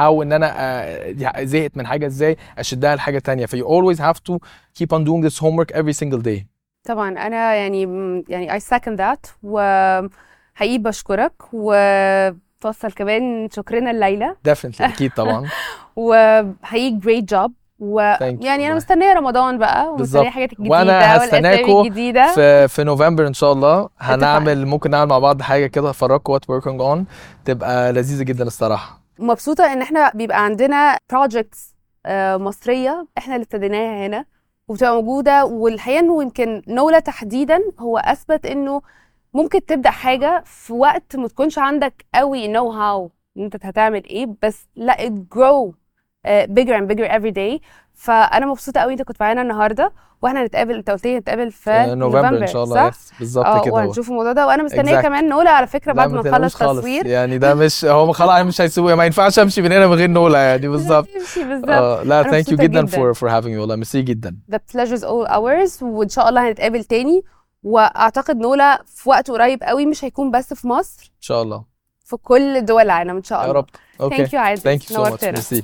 هاو 0.00 0.22
إن 0.22 0.32
أنا 0.32 0.54
آه، 0.56 1.44
زهقت 1.44 1.76
من 1.76 1.86
حاجة 1.86 2.06
إزاي 2.06 2.36
أشدها 2.58 2.96
لحاجة 2.96 3.18
تانية. 3.18 3.46
ف 3.46 3.56
you 3.56 3.64
always 3.64 3.98
have 3.98 4.18
to 4.32 4.38
keep 4.78 4.92
on 4.92 5.04
doing 5.04 5.22
this 5.28 5.38
homework 5.38 5.70
every 5.74 5.92
single 6.04 6.22
day. 6.22 6.46
طبعا. 6.84 7.08
أنا 7.26 7.54
يعني 7.54 7.82
يعني 8.28 8.60
I 8.60 8.62
second 8.62 8.96
that 8.98 9.30
وحقيقي 9.42 10.78
بشكرك 10.78 11.32
وتوصل 11.52 12.92
كمان 12.96 13.48
شكرنا 13.52 13.90
الليلة 13.90 14.36
definitely 14.48 14.80
أكيد 14.80 15.10
طبعا. 15.10 15.48
وحقيقي 15.96 17.00
great 17.00 17.24
job. 17.24 17.50
Thank 17.50 17.50
you 17.50 17.63
ويعني 17.78 18.66
أنا. 18.66 18.74
مستنية 18.74 19.12
رمضان 19.12 19.58
بقى 19.58 19.92
ومستنيه. 19.92 20.30
حاجات 20.30 20.52
الجديدة 20.52 21.00
هستناكوا 21.00 21.84
الجديدة. 21.84 22.34
في 22.34 22.68
في 22.68 22.84
نوفمبر 22.84 23.26
إن 23.26 23.34
شاء 23.34 23.52
الله. 23.52 23.88
هنعمل 23.98 24.66
ممكن 24.66 24.90
نعمل 24.90 25.08
مع 25.10 25.18
بعض 25.18 25.42
حاجة 25.42 25.66
كده 25.66 25.90
افرجكم 25.90 26.32
وات 26.32 26.44
working 26.44 26.80
on 26.80 26.98
تبقى 27.44 27.92
لذيذة 27.92 28.22
جدا 28.22 28.44
الصراحة. 28.44 29.00
مبسوطة 29.18 29.72
إن 29.72 29.82
إحنا 29.82 30.10
بيبقى 30.14 30.44
عندنا 30.44 30.96
projects 31.12 31.74
آه، 32.06 32.36
مصرية 32.36 33.06
إحنا 33.18 33.34
اللي 33.34 33.44
ابتديناها 33.44 34.06
هنا 34.06 34.24
وبتبقى 34.68 34.94
موجودة. 34.94 35.44
والحقيقة 35.44 36.00
إنه 36.00 36.22
يمكن 36.22 36.62
نولا 36.68 36.98
تحديدا 36.98 37.60
هو 37.78 37.98
أثبت 37.98 38.46
إنه 38.46 38.82
ممكن 39.34 39.66
تبدأ 39.66 39.90
حاجة 39.90 40.42
في 40.46 40.72
وقت 40.72 41.16
ما 41.16 41.28
تكونش 41.28 41.58
عندك 41.58 42.04
قوي 42.14 42.48
نو 42.48 42.70
هاو 42.70 43.10
إن 43.36 43.42
أنت 43.44 43.66
هتعمل 43.66 44.04
إيه 44.04 44.26
بس 44.42 44.66
لا 44.76 44.96
grow. 45.34 45.70
uh, 45.70 45.74
bigger 46.26 46.74
and 46.80 46.88
bigger 46.92 47.08
every 47.10 47.32
day. 47.34 47.60
فأنا 47.94 48.46
مبسوطة 48.46 48.80
قوي 48.80 48.92
أنت 48.92 49.02
كنت 49.02 49.16
معانا 49.20 49.42
النهارده 49.42 49.92
وإحنا 50.22 50.42
هنتقابل 50.42 50.74
أنت 50.74 50.90
قلت 50.90 51.04
لي 51.06 51.18
نتقابل 51.18 51.50
في 51.52 51.84
في 51.84 51.94
نوفمبر 51.94 52.42
إن 52.42 52.46
شاء 52.46 52.64
الله 52.64 52.92
بالظبط 53.18 53.46
آه 53.46 53.60
كده 53.62 53.70
هو. 53.72 53.76
وهنشوف 53.76 54.08
الموضوع 54.08 54.32
ده. 54.32 54.46
وأنا 54.46 54.62
مستنية 54.62 54.98
Exact. 54.98 55.02
كمان 55.02 55.28
نولا 55.28 55.50
على 55.50 55.66
فكرة 55.66 55.92
بعد 55.92 56.10
ما 56.12 56.22
نخلص. 56.38 56.56
تصوير. 56.58 57.06
يعني 57.06 57.38
ده 57.38 57.54
مش 57.54 57.84
هو 57.84 58.12
خلاص 58.12 58.46
مش 58.46 58.60
هيسيبوه 58.60 58.94
ما 58.94 59.04
ينفعش 59.04 59.38
أمشي 59.38 59.62
من 59.62 59.72
هنا 59.72 59.86
من 59.86 59.92
غير 59.94 60.10
نولا 60.10 60.38
يعني 60.38 60.68
بالظبط. 60.74 61.08
آه 61.68 62.02
لا 62.02 62.22
thank 62.22 62.48
you 62.48 62.56
جدا. 62.56 62.86
فور 62.86 63.14
فور 63.14 63.30
هافينج 63.30 63.58
والله. 63.58 63.76
ميرسي 63.76 64.02
جدا. 64.02 64.36
The 64.52 64.56
pleasure's 64.58 65.02
all 65.02 65.28
ours 65.30 65.82
وإن 65.82 66.08
شاء 66.08 66.28
الله 66.28 66.48
هنتقابل 66.48 66.84
تاني. 66.84 67.22
وأعتقد 67.62 68.36
نولا 68.36 68.82
في 68.86 69.08
وقت 69.08 69.30
قريب 69.30 69.62
قوي 69.62 69.86
مش 69.86 70.04
هيكون 70.04 70.30
بس 70.30 70.54
في 70.54 70.68
مصر. 70.68 71.02
إن 71.16 71.22
شاء 71.22 71.42
الله. 71.42 71.64
في 72.04 72.16
كل 72.16 72.64
دول 72.64 72.82
العالم 72.82 73.16
إن 73.16 73.22
شاء 73.22 73.38
يا 73.38 73.44
الله. 73.44 73.56
رب. 73.56 73.66
Okay 74.00 74.26
Thank 74.26 74.30
you 74.30 74.34
عادل 74.34 74.62
thank 74.62 74.90
you 74.90 74.96
so 74.96 75.02
much 75.02 75.10
نورتنا 75.24 75.30
ميرسي 75.30 75.62